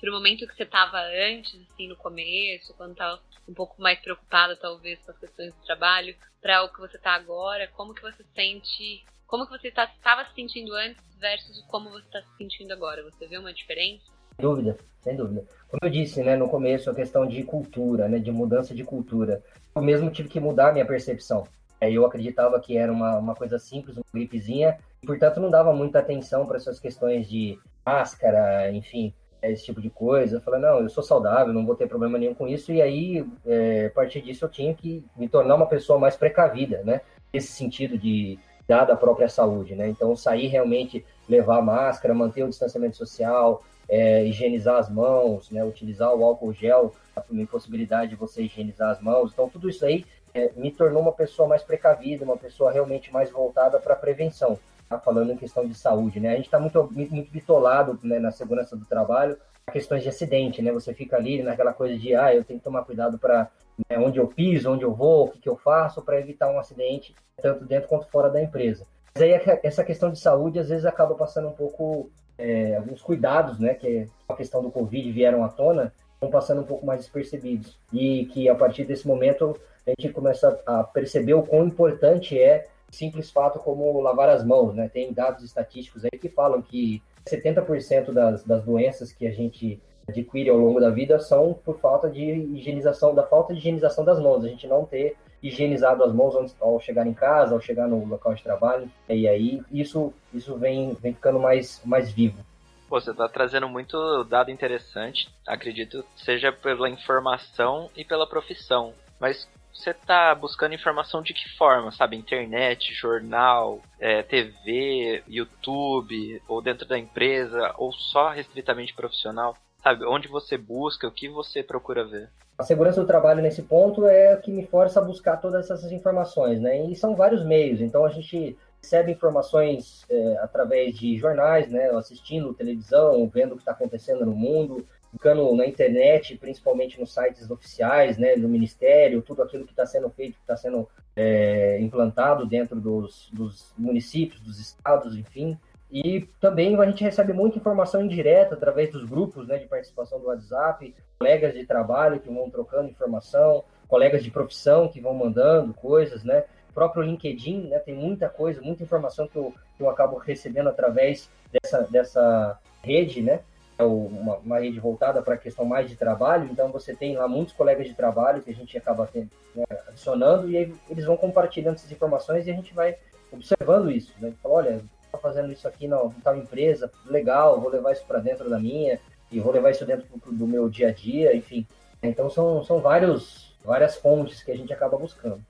pro 0.00 0.12
momento 0.12 0.46
que 0.46 0.56
você 0.56 0.62
estava 0.62 0.98
antes, 0.98 1.60
assim, 1.70 1.88
no 1.88 1.96
começo, 1.96 2.74
quando 2.74 2.92
estava 2.92 3.20
um 3.48 3.54
pouco 3.54 3.80
mais 3.80 3.98
preocupada, 4.00 4.56
talvez, 4.56 4.98
com 5.00 5.10
as 5.10 5.18
questões 5.18 5.54
do 5.54 5.62
trabalho, 5.62 6.16
para 6.40 6.62
o 6.64 6.72
que 6.72 6.80
você 6.80 6.96
está 6.96 7.12
agora? 7.12 7.68
Como 7.68 7.94
que 7.94 8.02
você 8.02 8.24
sente 8.34 9.04
como 9.30 9.46
que 9.46 9.56
você 9.56 9.68
estava 9.68 9.92
tá, 10.02 10.24
se 10.24 10.34
sentindo 10.34 10.74
antes 10.74 11.00
versus 11.20 11.62
como 11.68 11.88
você 11.88 12.04
está 12.04 12.20
se 12.20 12.36
sentindo 12.36 12.72
agora? 12.72 13.04
Você 13.04 13.28
vê 13.28 13.38
uma 13.38 13.52
diferença? 13.52 14.02
Sem 14.34 14.42
dúvida, 14.44 14.76
sem 15.02 15.16
dúvida. 15.16 15.44
Como 15.68 15.78
eu 15.84 15.88
disse, 15.88 16.20
né, 16.20 16.34
no 16.34 16.48
começo, 16.48 16.90
a 16.90 16.94
questão 16.94 17.24
de 17.24 17.44
cultura, 17.44 18.08
né, 18.08 18.18
de 18.18 18.32
mudança 18.32 18.74
de 18.74 18.82
cultura. 18.82 19.40
Eu 19.72 19.82
mesmo 19.82 20.10
tive 20.10 20.28
que 20.28 20.40
mudar 20.40 20.70
a 20.70 20.72
minha 20.72 20.84
percepção. 20.84 21.46
Eu 21.80 22.04
acreditava 22.04 22.58
que 22.58 22.76
era 22.76 22.92
uma, 22.92 23.18
uma 23.18 23.36
coisa 23.36 23.56
simples, 23.56 23.96
uma 23.96 24.04
gripezinha, 24.12 24.76
e, 25.00 25.06
portanto 25.06 25.38
não 25.38 25.48
dava 25.48 25.72
muita 25.72 26.00
atenção 26.00 26.44
para 26.44 26.56
essas 26.56 26.80
questões 26.80 27.28
de 27.28 27.56
máscara, 27.86 28.72
enfim, 28.72 29.14
esse 29.42 29.64
tipo 29.64 29.80
de 29.80 29.88
coisa. 29.90 30.40
Falei, 30.40 30.60
não, 30.60 30.80
eu 30.80 30.88
sou 30.88 31.02
saudável, 31.02 31.52
não 31.52 31.64
vou 31.64 31.74
ter 31.74 31.86
problema 31.86 32.18
nenhum 32.18 32.34
com 32.34 32.46
isso. 32.46 32.72
E 32.72 32.82
aí, 32.82 33.24
é, 33.46 33.86
a 33.86 33.90
partir 33.90 34.20
disso, 34.20 34.44
eu 34.44 34.48
tinha 34.48 34.74
que 34.74 35.04
me 35.16 35.28
tornar 35.28 35.54
uma 35.54 35.66
pessoa 35.66 35.98
mais 35.98 36.16
precavida, 36.16 36.82
né? 36.84 37.00
Nesse 37.32 37.52
sentido 37.52 37.96
de 37.96 38.38
dada 38.66 38.92
a 38.92 38.96
própria 38.96 39.28
saúde, 39.28 39.74
né? 39.74 39.88
Então, 39.88 40.14
sair 40.14 40.46
realmente, 40.46 41.04
levar 41.28 41.62
máscara, 41.62 42.14
manter 42.14 42.44
o 42.44 42.48
distanciamento 42.48 42.96
social, 42.96 43.64
é, 43.88 44.24
higienizar 44.24 44.76
as 44.76 44.88
mãos, 44.88 45.50
né? 45.50 45.64
Utilizar 45.64 46.14
o 46.14 46.24
álcool 46.24 46.52
gel, 46.52 46.94
a 47.16 47.22
impossibilidade 47.32 48.10
de 48.10 48.16
você 48.16 48.42
higienizar 48.42 48.90
as 48.90 49.00
mãos. 49.00 49.32
Então, 49.32 49.48
tudo 49.48 49.68
isso 49.68 49.84
aí 49.84 50.04
é, 50.32 50.52
me 50.56 50.70
tornou 50.70 51.02
uma 51.02 51.12
pessoa 51.12 51.48
mais 51.48 51.62
precavida, 51.62 52.24
uma 52.24 52.36
pessoa 52.36 52.70
realmente 52.70 53.12
mais 53.12 53.30
voltada 53.30 53.78
para 53.80 53.94
a 53.94 53.96
prevenção. 53.96 54.58
Tá? 54.90 54.98
Falando 54.98 55.30
em 55.30 55.36
questão 55.36 55.64
de 55.64 55.72
saúde, 55.72 56.18
né? 56.18 56.30
A 56.30 56.36
gente 56.36 56.46
está 56.46 56.58
muito, 56.58 56.90
muito 56.92 57.30
bitolado 57.30 57.96
né, 58.02 58.18
na 58.18 58.32
segurança 58.32 58.76
do 58.76 58.84
trabalho, 58.84 59.38
questões 59.72 60.02
de 60.02 60.08
acidente, 60.08 60.60
né? 60.60 60.72
Você 60.72 60.92
fica 60.92 61.16
ali 61.16 61.44
naquela 61.44 61.72
coisa 61.72 61.96
de, 61.96 62.12
ah, 62.12 62.34
eu 62.34 62.42
tenho 62.42 62.58
que 62.58 62.64
tomar 62.64 62.82
cuidado 62.82 63.16
para 63.16 63.48
né, 63.88 63.96
onde 64.00 64.18
eu 64.18 64.26
piso, 64.26 64.68
onde 64.68 64.82
eu 64.82 64.92
vou, 64.92 65.26
o 65.26 65.30
que, 65.30 65.38
que 65.38 65.48
eu 65.48 65.56
faço 65.56 66.02
para 66.02 66.18
evitar 66.18 66.50
um 66.50 66.58
acidente, 66.58 67.14
tanto 67.40 67.64
dentro 67.64 67.88
quanto 67.88 68.08
fora 68.08 68.28
da 68.28 68.42
empresa. 68.42 68.84
Mas 69.14 69.22
aí 69.22 69.30
essa 69.62 69.84
questão 69.84 70.10
de 70.10 70.18
saúde 70.18 70.58
às 70.58 70.68
vezes 70.68 70.84
acaba 70.84 71.14
passando 71.14 71.46
um 71.46 71.52
pouco 71.52 72.10
é, 72.36 72.74
alguns 72.74 73.00
cuidados, 73.00 73.60
né, 73.60 73.74
que 73.74 74.08
a 74.28 74.34
questão 74.34 74.60
do 74.60 74.72
Covid 74.72 75.12
vieram 75.12 75.44
à 75.44 75.48
tona, 75.48 75.92
estão 76.14 76.30
passando 76.30 76.62
um 76.62 76.66
pouco 76.66 76.84
mais 76.84 77.00
despercebidos 77.00 77.78
e 77.92 78.26
que 78.26 78.48
a 78.48 78.56
partir 78.56 78.84
desse 78.84 79.06
momento 79.06 79.56
a 79.86 79.90
gente 79.90 80.12
começa 80.12 80.60
a 80.66 80.82
perceber 80.82 81.34
o 81.34 81.44
quão 81.44 81.64
importante 81.64 82.36
é 82.36 82.66
simples 82.90 83.30
fato 83.30 83.58
como 83.58 84.00
lavar 84.00 84.28
as 84.28 84.44
mãos, 84.44 84.74
né? 84.74 84.88
Tem 84.88 85.12
dados 85.12 85.44
estatísticos 85.44 86.04
aí 86.04 86.18
que 86.18 86.28
falam 86.28 86.60
que 86.60 87.02
70% 87.26 88.12
das, 88.12 88.44
das 88.44 88.64
doenças 88.64 89.12
que 89.12 89.26
a 89.26 89.32
gente 89.32 89.80
adquire 90.08 90.50
ao 90.50 90.58
longo 90.58 90.80
da 90.80 90.90
vida 90.90 91.18
são 91.18 91.54
por 91.54 91.78
falta 91.78 92.10
de 92.10 92.22
higienização, 92.22 93.14
da 93.14 93.22
falta 93.22 93.52
de 93.52 93.60
higienização 93.60 94.04
das 94.04 94.18
mãos, 94.18 94.44
a 94.44 94.48
gente 94.48 94.66
não 94.66 94.84
ter 94.84 95.16
higienizado 95.42 96.04
as 96.04 96.12
mãos 96.12 96.54
ao 96.60 96.80
chegar 96.80 97.06
em 97.06 97.14
casa, 97.14 97.54
ao 97.54 97.60
chegar 97.60 97.88
no 97.88 98.04
local 98.04 98.34
de 98.34 98.42
trabalho, 98.42 98.90
e 99.08 99.26
aí 99.26 99.62
isso, 99.72 100.12
isso 100.34 100.56
vem, 100.56 100.94
vem 100.94 101.14
ficando 101.14 101.38
mais, 101.38 101.80
mais 101.84 102.10
vivo. 102.10 102.44
Pô, 102.88 103.00
você 103.00 103.12
está 103.12 103.28
trazendo 103.28 103.68
muito 103.68 104.24
dado 104.24 104.50
interessante, 104.50 105.32
acredito 105.46 106.04
seja 106.16 106.52
pela 106.52 106.90
informação 106.90 107.88
e 107.96 108.04
pela 108.04 108.28
profissão, 108.28 108.92
mas 109.18 109.48
você 109.72 109.90
está 109.90 110.34
buscando 110.34 110.74
informação 110.74 111.22
de 111.22 111.32
que 111.32 111.48
forma, 111.56 111.90
sabe? 111.92 112.16
Internet, 112.16 112.92
jornal, 112.94 113.80
é, 113.98 114.22
TV, 114.22 115.22
YouTube, 115.26 116.42
ou 116.48 116.60
dentro 116.60 116.86
da 116.86 116.98
empresa, 116.98 117.74
ou 117.78 117.92
só 117.92 118.30
restritamente 118.30 118.94
profissional? 118.94 119.56
Sabe, 119.82 120.04
onde 120.04 120.28
você 120.28 120.58
busca, 120.58 121.08
o 121.08 121.12
que 121.12 121.28
você 121.28 121.62
procura 121.62 122.04
ver? 122.04 122.28
A 122.58 122.62
segurança 122.62 123.00
do 123.00 123.06
trabalho 123.06 123.40
nesse 123.40 123.62
ponto 123.62 124.06
é 124.06 124.34
o 124.34 124.40
que 124.42 124.52
me 124.52 124.66
força 124.66 125.00
a 125.00 125.02
buscar 125.02 125.38
todas 125.38 125.70
essas 125.70 125.90
informações, 125.90 126.60
né? 126.60 126.84
E 126.84 126.94
são 126.94 127.16
vários 127.16 127.42
meios. 127.42 127.80
Então 127.80 128.04
a 128.04 128.10
gente 128.10 128.54
recebe 128.82 129.12
informações 129.12 130.04
é, 130.10 130.36
através 130.42 130.94
de 130.94 131.16
jornais, 131.16 131.70
né? 131.70 131.88
Assistindo 131.92 132.52
televisão, 132.52 133.26
vendo 133.32 133.52
o 133.52 133.56
que 133.56 133.62
está 133.62 133.72
acontecendo 133.72 134.26
no 134.26 134.34
mundo, 134.34 134.86
ficando 135.10 135.54
na 135.54 135.66
internet, 135.66 136.36
principalmente 136.36 137.00
nos 137.00 137.12
sites 137.12 137.50
oficiais, 137.50 138.16
né? 138.16 138.36
Do 138.36 138.48
ministério, 138.48 139.22
tudo 139.22 139.42
aquilo 139.42 139.64
que 139.64 139.72
está 139.72 139.84
sendo 139.86 140.08
feito, 140.10 140.34
que 140.34 140.40
está 140.40 140.56
sendo 140.56 140.88
é, 141.16 141.80
implantado 141.80 142.46
dentro 142.46 142.80
dos, 142.80 143.28
dos 143.32 143.74
municípios, 143.76 144.40
dos 144.40 144.58
estados, 144.58 145.16
enfim. 145.16 145.58
E 145.90 146.20
também 146.40 146.76
a 146.76 146.86
gente 146.86 147.02
recebe 147.02 147.32
muita 147.32 147.58
informação 147.58 148.04
indireta 148.04 148.54
através 148.54 148.90
dos 148.92 149.04
grupos 149.04 149.48
né, 149.48 149.58
de 149.58 149.66
participação 149.66 150.20
do 150.20 150.26
WhatsApp, 150.26 150.94
colegas 151.18 151.52
de 151.52 151.66
trabalho 151.66 152.20
que 152.20 152.32
vão 152.32 152.48
trocando 152.48 152.88
informação, 152.88 153.64
colegas 153.88 154.22
de 154.22 154.30
profissão 154.30 154.88
que 154.88 155.00
vão 155.00 155.12
mandando 155.12 155.74
coisas, 155.74 156.22
né? 156.22 156.44
O 156.70 156.72
próprio 156.72 157.02
LinkedIn, 157.02 157.66
né, 157.66 157.80
tem 157.80 157.96
muita 157.96 158.28
coisa, 158.28 158.62
muita 158.62 158.84
informação 158.84 159.26
que 159.26 159.36
eu, 159.36 159.52
que 159.76 159.82
eu 159.82 159.90
acabo 159.90 160.16
recebendo 160.18 160.68
através 160.68 161.28
dessa, 161.52 161.82
dessa 161.90 162.58
rede, 162.80 163.20
né? 163.20 163.40
É 163.80 163.84
uma, 163.84 164.36
uma 164.36 164.58
rede 164.58 164.78
voltada 164.78 165.22
para 165.22 165.34
a 165.34 165.38
questão 165.38 165.64
mais 165.64 165.88
de 165.88 165.96
trabalho, 165.96 166.48
então 166.50 166.70
você 166.70 166.94
tem 166.94 167.16
lá 167.16 167.26
muitos 167.26 167.54
colegas 167.54 167.86
de 167.86 167.94
trabalho 167.94 168.42
que 168.42 168.50
a 168.50 168.54
gente 168.54 168.76
acaba 168.76 169.08
tendo, 169.10 169.30
né, 169.54 169.64
adicionando 169.88 170.50
e 170.50 170.56
aí 170.56 170.74
eles 170.88 171.04
vão 171.04 171.16
compartilhando 171.16 171.76
essas 171.76 171.90
informações 171.90 172.46
e 172.46 172.50
a 172.50 172.54
gente 172.54 172.74
vai 172.74 172.96
observando 173.32 173.90
isso, 173.90 174.12
né? 174.20 174.32
Fala, 174.42 174.54
olha, 174.56 174.80
Tá 175.10 175.18
fazendo 175.18 175.52
isso 175.52 175.66
aqui 175.66 175.88
na 175.88 175.98
tal 176.22 176.36
empresa, 176.36 176.90
legal, 177.04 177.60
vou 177.60 177.70
levar 177.70 177.92
isso 177.92 178.04
para 178.06 178.20
dentro 178.20 178.48
da 178.48 178.58
minha 178.58 179.00
e 179.30 179.40
vou 179.40 179.52
levar 179.52 179.70
isso 179.70 179.84
dentro 179.84 180.06
do 180.30 180.46
meu 180.46 180.68
dia 180.68 180.88
a 180.88 180.92
dia, 180.92 181.34
enfim. 181.34 181.66
Então 182.00 182.30
são, 182.30 182.62
são 182.62 182.80
vários, 182.80 183.56
várias 183.64 183.96
fontes 183.96 184.42
que 184.42 184.52
a 184.52 184.56
gente 184.56 184.72
acaba 184.72 184.96
buscando. 184.96 185.40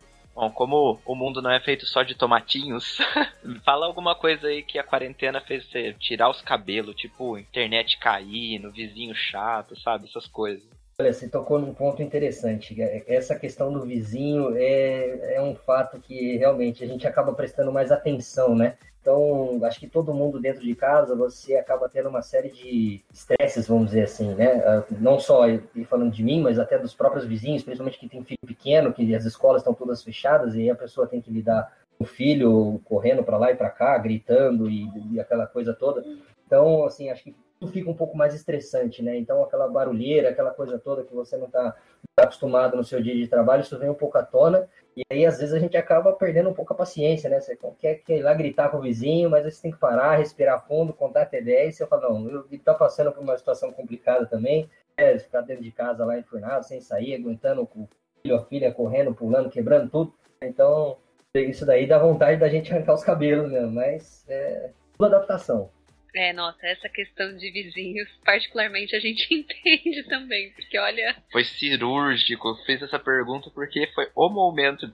Bom, 0.40 0.50
como 0.50 0.98
o 1.04 1.14
mundo 1.14 1.42
não 1.42 1.50
é 1.50 1.60
feito 1.60 1.84
só 1.84 2.02
de 2.02 2.14
tomatinhos, 2.14 2.96
fala 3.62 3.84
alguma 3.84 4.14
coisa 4.14 4.46
aí 4.46 4.62
que 4.62 4.78
a 4.78 4.82
quarentena 4.82 5.38
fez 5.38 5.66
você 5.66 5.92
tirar 5.92 6.30
os 6.30 6.40
cabelos, 6.40 6.96
tipo 6.96 7.36
internet 7.36 7.98
caindo, 7.98 8.72
vizinho 8.72 9.14
chato, 9.14 9.78
sabe? 9.78 10.06
Essas 10.06 10.26
coisas. 10.26 10.66
Olha, 11.00 11.14
você 11.14 11.26
tocou 11.26 11.58
num 11.58 11.72
ponto 11.72 12.02
interessante. 12.02 12.80
É, 12.80 13.02
essa 13.06 13.34
questão 13.34 13.72
do 13.72 13.80
vizinho 13.80 14.54
é, 14.54 15.36
é 15.36 15.40
um 15.40 15.54
fato 15.54 15.98
que 15.98 16.36
realmente 16.36 16.84
a 16.84 16.86
gente 16.86 17.06
acaba 17.06 17.32
prestando 17.32 17.72
mais 17.72 17.90
atenção, 17.90 18.54
né? 18.54 18.76
Então, 19.00 19.58
acho 19.64 19.80
que 19.80 19.88
todo 19.88 20.12
mundo 20.12 20.38
dentro 20.38 20.60
de 20.60 20.74
casa, 20.74 21.16
você 21.16 21.56
acaba 21.56 21.88
tendo 21.88 22.10
uma 22.10 22.20
série 22.20 22.50
de 22.50 23.02
estresses, 23.10 23.66
vamos 23.66 23.86
dizer 23.86 24.02
assim, 24.02 24.34
né? 24.34 24.62
Ah, 24.62 24.84
não 24.90 25.18
só 25.18 25.44
falando 25.88 26.12
de 26.12 26.22
mim, 26.22 26.42
mas 26.42 26.58
até 26.58 26.78
dos 26.78 26.92
próprios 26.92 27.24
vizinhos, 27.24 27.62
principalmente 27.62 27.98
que 27.98 28.06
tem 28.06 28.22
filho 28.22 28.38
pequeno, 28.46 28.92
que 28.92 29.14
as 29.14 29.24
escolas 29.24 29.62
estão 29.62 29.72
todas 29.72 30.04
fechadas 30.04 30.54
e 30.54 30.68
a 30.68 30.74
pessoa 30.74 31.06
tem 31.06 31.22
que 31.22 31.32
lidar 31.32 31.74
com 31.96 32.04
o 32.04 32.06
filho 32.06 32.78
correndo 32.84 33.24
para 33.24 33.38
lá 33.38 33.50
e 33.50 33.56
para 33.56 33.70
cá, 33.70 33.96
gritando 33.96 34.68
e, 34.68 34.86
e 35.12 35.18
aquela 35.18 35.46
coisa 35.46 35.72
toda. 35.72 36.04
Então, 36.46 36.84
assim, 36.84 37.08
acho 37.08 37.24
que 37.24 37.34
fica 37.68 37.90
um 37.90 37.94
pouco 37.94 38.16
mais 38.16 38.34
estressante, 38.34 39.02
né? 39.02 39.16
Então, 39.16 39.42
aquela 39.42 39.68
barulheira, 39.68 40.30
aquela 40.30 40.50
coisa 40.50 40.78
toda 40.78 41.04
que 41.04 41.14
você 41.14 41.36
não 41.36 41.46
está 41.46 41.76
tá 42.16 42.24
acostumado 42.24 42.76
no 42.76 42.84
seu 42.84 43.02
dia 43.02 43.14
de 43.14 43.28
trabalho, 43.28 43.62
isso 43.62 43.78
vem 43.78 43.90
um 43.90 43.94
pouco 43.94 44.18
à 44.18 44.22
tona 44.22 44.68
e 44.96 45.02
aí, 45.10 45.24
às 45.24 45.38
vezes, 45.38 45.54
a 45.54 45.58
gente 45.58 45.76
acaba 45.76 46.12
perdendo 46.12 46.50
um 46.50 46.54
pouco 46.54 46.72
a 46.72 46.76
paciência, 46.76 47.30
né? 47.30 47.40
Você 47.40 47.56
quer, 47.78 47.96
quer 47.96 48.18
ir 48.18 48.22
lá 48.22 48.34
gritar 48.34 48.68
com 48.70 48.78
o 48.78 48.82
vizinho, 48.82 49.30
mas 49.30 49.44
você 49.44 49.62
tem 49.62 49.70
que 49.70 49.78
parar, 49.78 50.16
respirar 50.16 50.66
fundo, 50.66 50.92
contar 50.92 51.22
até 51.22 51.40
10. 51.40 51.76
Você 51.76 51.86
fala, 51.86 52.10
não, 52.10 52.28
eu 52.28 52.44
tá 52.64 52.74
passando 52.74 53.12
por 53.12 53.22
uma 53.22 53.38
situação 53.38 53.72
complicada 53.72 54.26
também, 54.26 54.68
é, 54.96 55.18
ficar 55.18 55.42
dentro 55.42 55.62
de 55.62 55.70
casa 55.70 56.04
lá 56.04 56.18
enfurnado, 56.18 56.66
sem 56.66 56.80
sair, 56.80 57.14
aguentando 57.14 57.62
o 57.62 57.88
filho 58.22 58.34
ou 58.34 58.44
filha 58.44 58.72
correndo, 58.72 59.14
pulando, 59.14 59.48
quebrando 59.48 59.88
tudo. 59.88 60.12
Então, 60.42 60.98
isso 61.34 61.64
daí 61.64 61.86
dá 61.86 61.98
vontade 61.98 62.40
da 62.40 62.48
gente 62.48 62.72
arrancar 62.72 62.94
os 62.94 63.04
cabelos 63.04 63.50
mesmo, 63.50 63.70
mas 63.70 64.24
é 64.28 64.70
tudo 64.92 65.06
adaptação. 65.06 65.70
É, 66.14 66.32
nossa, 66.32 66.66
essa 66.66 66.88
questão 66.88 67.36
de 67.36 67.50
vizinhos, 67.50 68.08
particularmente 68.24 68.96
a 68.96 69.00
gente 69.00 69.26
entende 69.32 70.02
também, 70.04 70.50
porque 70.52 70.78
olha. 70.78 71.16
Foi 71.30 71.44
cirúrgico, 71.44 72.54
fiz 72.66 72.82
essa 72.82 72.98
pergunta 72.98 73.50
porque 73.50 73.86
foi 73.94 74.10
o 74.14 74.28
momento. 74.28 74.92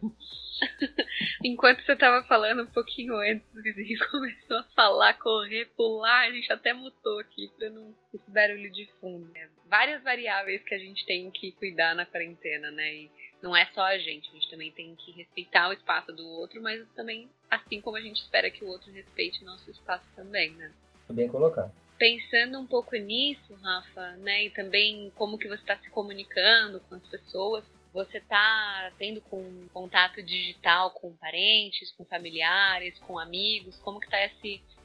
Enquanto 1.44 1.84
você 1.84 1.94
tava 1.96 2.26
falando 2.26 2.62
um 2.62 2.66
pouquinho 2.66 3.14
antes, 3.16 3.46
o 3.54 3.62
vizinho 3.62 3.98
começou 4.10 4.58
a 4.58 4.64
falar, 4.74 5.14
correr, 5.14 5.66
pular, 5.76 6.26
a 6.26 6.30
gente 6.30 6.50
até 6.52 6.72
mutou 6.72 7.18
aqui 7.20 7.50
pra 7.58 7.68
não 7.70 7.94
esse 8.12 8.30
barulho 8.30 8.70
de 8.72 8.86
fundo. 9.00 9.30
É, 9.36 9.48
várias 9.66 10.02
variáveis 10.02 10.62
que 10.64 10.74
a 10.74 10.78
gente 10.78 11.04
tem 11.04 11.30
que 11.30 11.52
cuidar 11.52 11.94
na 11.94 12.06
quarentena, 12.06 12.70
né? 12.70 12.94
E 12.94 13.10
não 13.42 13.54
é 13.56 13.66
só 13.66 13.82
a 13.82 13.98
gente, 13.98 14.28
a 14.30 14.32
gente 14.32 14.50
também 14.50 14.72
tem 14.72 14.94
que 14.96 15.12
respeitar 15.12 15.68
o 15.68 15.72
espaço 15.72 16.12
do 16.12 16.26
outro, 16.26 16.62
mas 16.62 16.86
também 16.94 17.28
assim 17.50 17.80
como 17.80 17.96
a 17.96 18.00
gente 18.00 18.20
espera 18.20 18.50
que 18.50 18.64
o 18.64 18.68
outro 18.68 18.90
respeite 18.92 19.44
nosso 19.44 19.70
espaço 19.70 20.06
também, 20.16 20.50
né? 20.52 20.72
Bem 21.08 21.28
colocado. 21.28 21.72
Pensando 21.98 22.58
um 22.58 22.66
pouco 22.66 22.94
nisso, 22.96 23.54
Rafa, 23.62 24.16
né, 24.18 24.44
e 24.44 24.50
também 24.50 25.10
como 25.16 25.38
que 25.38 25.48
você 25.48 25.54
está 25.60 25.76
se 25.78 25.88
comunicando 25.88 26.80
com 26.88 26.96
as 26.96 27.06
pessoas, 27.08 27.64
você 27.96 28.18
está 28.18 28.92
tendo 28.98 29.22
com 29.22 29.42
contato 29.72 30.22
digital 30.22 30.90
com 30.90 31.12
parentes, 31.12 31.90
com 31.92 32.04
familiares, 32.04 32.98
com 32.98 33.18
amigos? 33.18 33.78
Como 33.78 33.98
que 33.98 34.04
está 34.04 34.18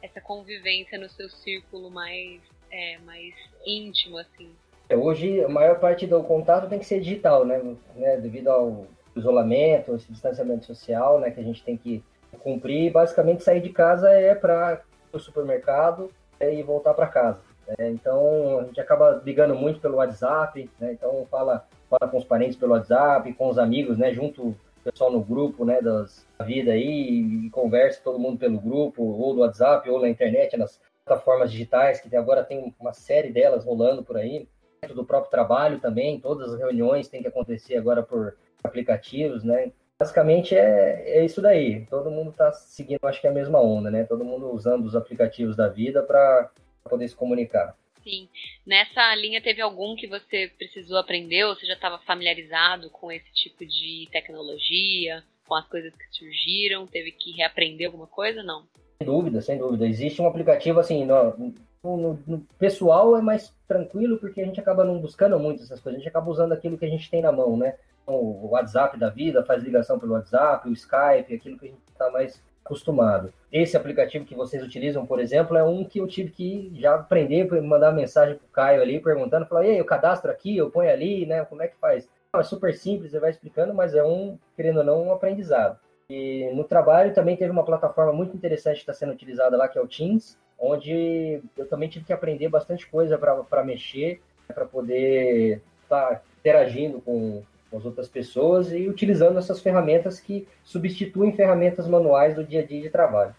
essa 0.02 0.22
convivência 0.22 0.98
no 0.98 1.10
seu 1.10 1.30
círculo 1.30 1.92
mais, 1.92 2.40
é, 2.72 2.98
mais 3.00 3.34
íntimo, 3.66 4.18
assim? 4.18 4.50
É, 4.88 4.96
hoje, 4.96 5.44
a 5.44 5.50
maior 5.50 5.78
parte 5.82 6.08
do 6.08 6.24
contato 6.24 6.70
tem 6.70 6.80
que 6.80 6.86
ser 6.86 7.02
digital, 7.02 7.46
né? 7.46 7.62
né? 7.96 8.16
Devido 8.16 8.48
ao 8.48 8.88
isolamento, 9.14 9.94
esse 9.94 10.10
distanciamento 10.10 10.66
social, 10.66 11.20
né? 11.20 11.32
Que 11.32 11.42
a 11.42 11.44
gente 11.44 11.62
tem 11.64 11.76
que 11.76 12.02
cumprir. 12.40 12.94
Basicamente, 12.94 13.44
sair 13.44 13.60
de 13.60 13.72
casa 13.72 14.10
é 14.10 14.34
para 14.34 14.82
o 15.18 15.20
supermercado 15.20 16.10
é, 16.40 16.54
e 16.54 16.64
voltar 16.64 16.94
para 16.94 17.08
casa. 17.08 17.40
Né? 17.68 17.90
Então, 17.92 18.60
a 18.60 18.64
gente 18.64 18.80
acaba 18.80 19.22
ligando 19.24 19.56
muito 19.56 19.80
pelo 19.80 19.98
WhatsApp, 19.98 20.70
né? 20.80 20.94
Então, 20.94 21.26
fala, 21.30 21.68
fala 21.90 22.10
com 22.10 22.18
os 22.18 22.26
parentes 22.26 22.58
pelo 22.58 22.74
WhatsApp, 22.74 23.32
com 23.34 23.50
os 23.50 23.58
amigos, 23.58 23.98
né? 23.98 24.14
Junto 24.14 24.50
o 24.50 24.56
pessoal 24.84 25.12
no 25.12 25.22
grupo, 25.22 25.64
né? 25.64 25.82
Das, 25.82 26.28
da 26.38 26.46
vida 26.46 26.72
aí, 26.72 27.46
e 27.46 27.50
conversa 27.52 28.02
todo 28.04 28.20
mundo 28.20 28.38
pelo 28.40 28.60
grupo, 28.60 29.04
ou 29.04 29.34
do 29.34 29.42
WhatsApp, 29.42 29.90
ou 29.90 30.02
na 30.02 30.10
internet, 30.10 30.58
nas 30.58 30.80
plataformas 31.06 31.52
digitais, 31.52 32.00
que 32.02 32.16
agora 32.16 32.44
tem 32.44 32.74
uma 32.80 32.94
série 32.94 33.32
delas 33.32 33.66
rolando 33.66 34.04
por 34.04 34.18
aí 34.18 34.48
do 34.96 35.06
próprio 35.06 35.30
trabalho 35.30 35.80
também, 35.80 36.20
todas 36.20 36.54
as 36.54 36.60
reuniões 36.60 37.08
têm 37.08 37.22
que 37.22 37.28
acontecer 37.28 37.78
agora 37.78 38.02
por 38.02 38.36
aplicativos, 38.64 39.44
né? 39.44 39.72
Basicamente 40.02 40.56
é, 40.56 41.20
é 41.20 41.24
isso 41.24 41.40
daí. 41.44 41.86
Todo 41.86 42.10
mundo 42.10 42.32
está 42.32 42.52
seguindo, 42.52 42.98
acho 43.04 43.22
que 43.22 43.28
é 43.28 43.30
a 43.30 43.34
mesma 43.34 43.62
onda, 43.62 43.92
né? 43.92 44.04
Todo 44.04 44.26
mundo 44.26 44.52
usando 44.52 44.84
os 44.84 44.96
aplicativos 44.96 45.56
da 45.56 45.68
vida 45.68 46.02
para 46.02 46.50
poder 46.90 47.08
se 47.08 47.16
comunicar. 47.16 47.78
Sim. 48.04 48.28
Nessa 48.66 49.14
linha 49.14 49.40
teve 49.40 49.62
algum 49.62 49.96
que 49.96 50.08
você 50.08 50.52
precisou 50.58 50.98
aprender 50.98 51.44
ou 51.44 51.54
você 51.54 51.68
já 51.68 51.76
estava 51.76 52.00
familiarizado 52.00 52.90
com 52.90 53.12
esse 53.12 53.32
tipo 53.32 53.64
de 53.64 54.10
tecnologia, 54.12 55.24
com 55.48 55.54
as 55.54 55.68
coisas 55.68 55.94
que 55.94 56.18
surgiram, 56.18 56.88
teve 56.88 57.12
que 57.12 57.34
reaprender 57.34 57.86
alguma 57.86 58.08
coisa, 58.08 58.42
não? 58.42 58.64
Sem 58.98 59.06
dúvida, 59.06 59.40
sem 59.40 59.60
dúvida. 59.60 59.86
Existe 59.86 60.20
um 60.20 60.26
aplicativo 60.26 60.80
assim, 60.80 61.06
no, 61.06 61.54
no, 61.84 62.20
no, 62.26 62.40
pessoal 62.58 63.16
é 63.16 63.22
mais 63.22 63.54
tranquilo 63.68 64.18
porque 64.18 64.42
a 64.42 64.46
gente 64.46 64.60
acaba 64.60 64.84
não 64.84 65.00
buscando 65.00 65.38
muito 65.38 65.62
essas 65.62 65.80
coisas, 65.80 66.00
a 66.00 66.04
gente 66.04 66.10
acaba 66.10 66.32
usando 66.32 66.54
aquilo 66.54 66.76
que 66.76 66.86
a 66.86 66.90
gente 66.90 67.08
tem 67.08 67.22
na 67.22 67.32
mão, 67.32 67.56
né? 67.56 67.76
O 68.06 68.50
WhatsApp 68.50 68.98
da 68.98 69.10
vida, 69.10 69.44
faz 69.44 69.64
ligação 69.64 70.00
pelo 70.00 70.14
WhatsApp, 70.14 70.68
o 70.68 70.74
Skype, 70.74 71.34
aquilo 71.34 71.58
que 71.58 71.66
a 71.66 71.70
gente 71.70 71.82
está 71.92 72.10
mais 72.10 72.42
acostumado. 72.64 73.34
Esse 73.52 73.76
aplicativo 73.76 74.26
que 74.26 74.36
vocês 74.36 74.64
utilizam, 74.64 75.06
por 75.06 75.20
exemplo, 75.20 75.58
é 75.58 75.64
um 75.64 75.84
que 75.84 76.00
eu 76.00 76.08
tive 76.08 76.32
que 76.32 76.72
já 76.76 76.96
aprender, 76.96 77.50
mandar 77.62 77.92
mensagem 77.92 78.36
pro 78.36 78.48
Caio 78.48 78.82
ali, 78.82 79.00
perguntando, 79.00 79.46
falar, 79.46 79.66
eu 79.66 79.86
cadastro 79.86 80.32
aqui, 80.32 80.56
eu 80.56 80.72
ponho 80.72 80.90
ali, 80.90 81.26
né? 81.26 81.44
Como 81.46 81.62
é 81.62 81.68
que 81.68 81.78
faz? 81.78 82.10
é 82.40 82.44
super 82.44 82.74
simples, 82.74 83.12
você 83.12 83.20
vai 83.20 83.30
explicando, 83.30 83.74
mas 83.74 83.94
é 83.94 84.04
um, 84.04 84.38
querendo 84.56 84.78
ou 84.78 84.84
não, 84.86 85.08
um 85.08 85.12
aprendizado. 85.12 85.78
E 86.10 86.50
no 86.54 86.64
trabalho 86.64 87.14
também 87.14 87.36
teve 87.36 87.52
uma 87.52 87.66
plataforma 87.66 88.14
muito 88.14 88.36
interessante 88.36 88.76
que 88.76 88.82
está 88.82 88.94
sendo 88.94 89.12
utilizada 89.12 89.58
lá, 89.58 89.68
que 89.68 89.78
é 89.78 89.82
o 89.82 89.88
Teams, 89.88 90.38
onde 90.58 91.42
eu 91.58 91.68
também 91.68 91.90
tive 91.90 92.06
que 92.06 92.14
aprender 92.14 92.48
bastante 92.48 92.88
coisa 92.88 93.18
para 93.18 93.64
mexer, 93.64 94.22
para 94.48 94.66
poder 94.66 95.62
estar 95.84 96.16
tá 96.16 96.22
interagindo 96.40 97.02
com, 97.02 97.44
com 97.72 97.78
as 97.78 97.86
outras 97.86 98.10
pessoas 98.10 98.72
e 98.72 98.88
utilizando 98.88 99.40
essas 99.40 99.62
ferramentas 99.62 100.20
que 100.20 100.46
substituem 100.64 101.32
ferramentas 101.32 101.88
manuais 101.88 102.36
do 102.36 102.44
dia 102.44 102.60
a 102.60 102.66
dia 102.66 102.82
de 102.82 102.90
trabalho. 102.90 103.34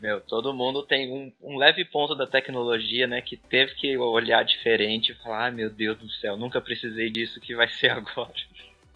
Meu, 0.00 0.20
todo 0.20 0.54
mundo 0.54 0.84
tem 0.84 1.10
um, 1.10 1.32
um, 1.42 1.56
leve 1.56 1.84
ponto 1.84 2.14
da 2.14 2.26
tecnologia, 2.26 3.06
né, 3.08 3.20
que 3.20 3.36
teve 3.36 3.74
que 3.74 3.96
olhar 3.96 4.44
diferente 4.44 5.10
e 5.10 5.14
falar, 5.16 5.46
ah, 5.46 5.50
meu 5.50 5.68
Deus 5.68 5.98
do 5.98 6.08
céu, 6.08 6.36
nunca 6.36 6.60
precisei 6.60 7.10
disso, 7.10 7.40
que 7.40 7.56
vai 7.56 7.66
ser 7.66 7.90
agora. 7.90 8.32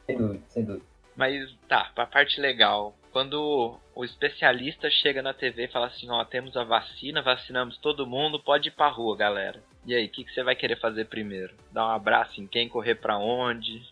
Sem 0.06 0.16
dúvida, 0.16 0.44
sem 0.46 0.64
dúvida. 0.64 0.84
Mas 1.16 1.52
tá, 1.68 1.90
pra 1.94 2.06
parte 2.06 2.40
legal, 2.40 2.94
quando 3.10 3.78
o 3.94 4.04
especialista 4.04 4.88
chega 4.88 5.20
na 5.20 5.34
TV 5.34 5.64
e 5.64 5.68
fala 5.68 5.86
assim, 5.86 6.08
ó, 6.08 6.24
temos 6.24 6.56
a 6.56 6.64
vacina, 6.64 7.20
vacinamos 7.20 7.76
todo 7.78 8.06
mundo, 8.06 8.40
pode 8.40 8.68
ir 8.68 8.72
pra 8.72 8.88
rua, 8.88 9.16
galera. 9.16 9.62
E 9.84 9.94
aí, 9.94 10.06
o 10.06 10.08
que, 10.08 10.24
que 10.24 10.32
você 10.32 10.42
vai 10.42 10.54
querer 10.54 10.78
fazer 10.78 11.06
primeiro? 11.06 11.54
Dar 11.70 11.86
um 11.88 11.90
abraço 11.90 12.40
em 12.40 12.46
quem, 12.46 12.68
correr 12.68 12.94
para 12.94 13.18
onde? 13.18 13.82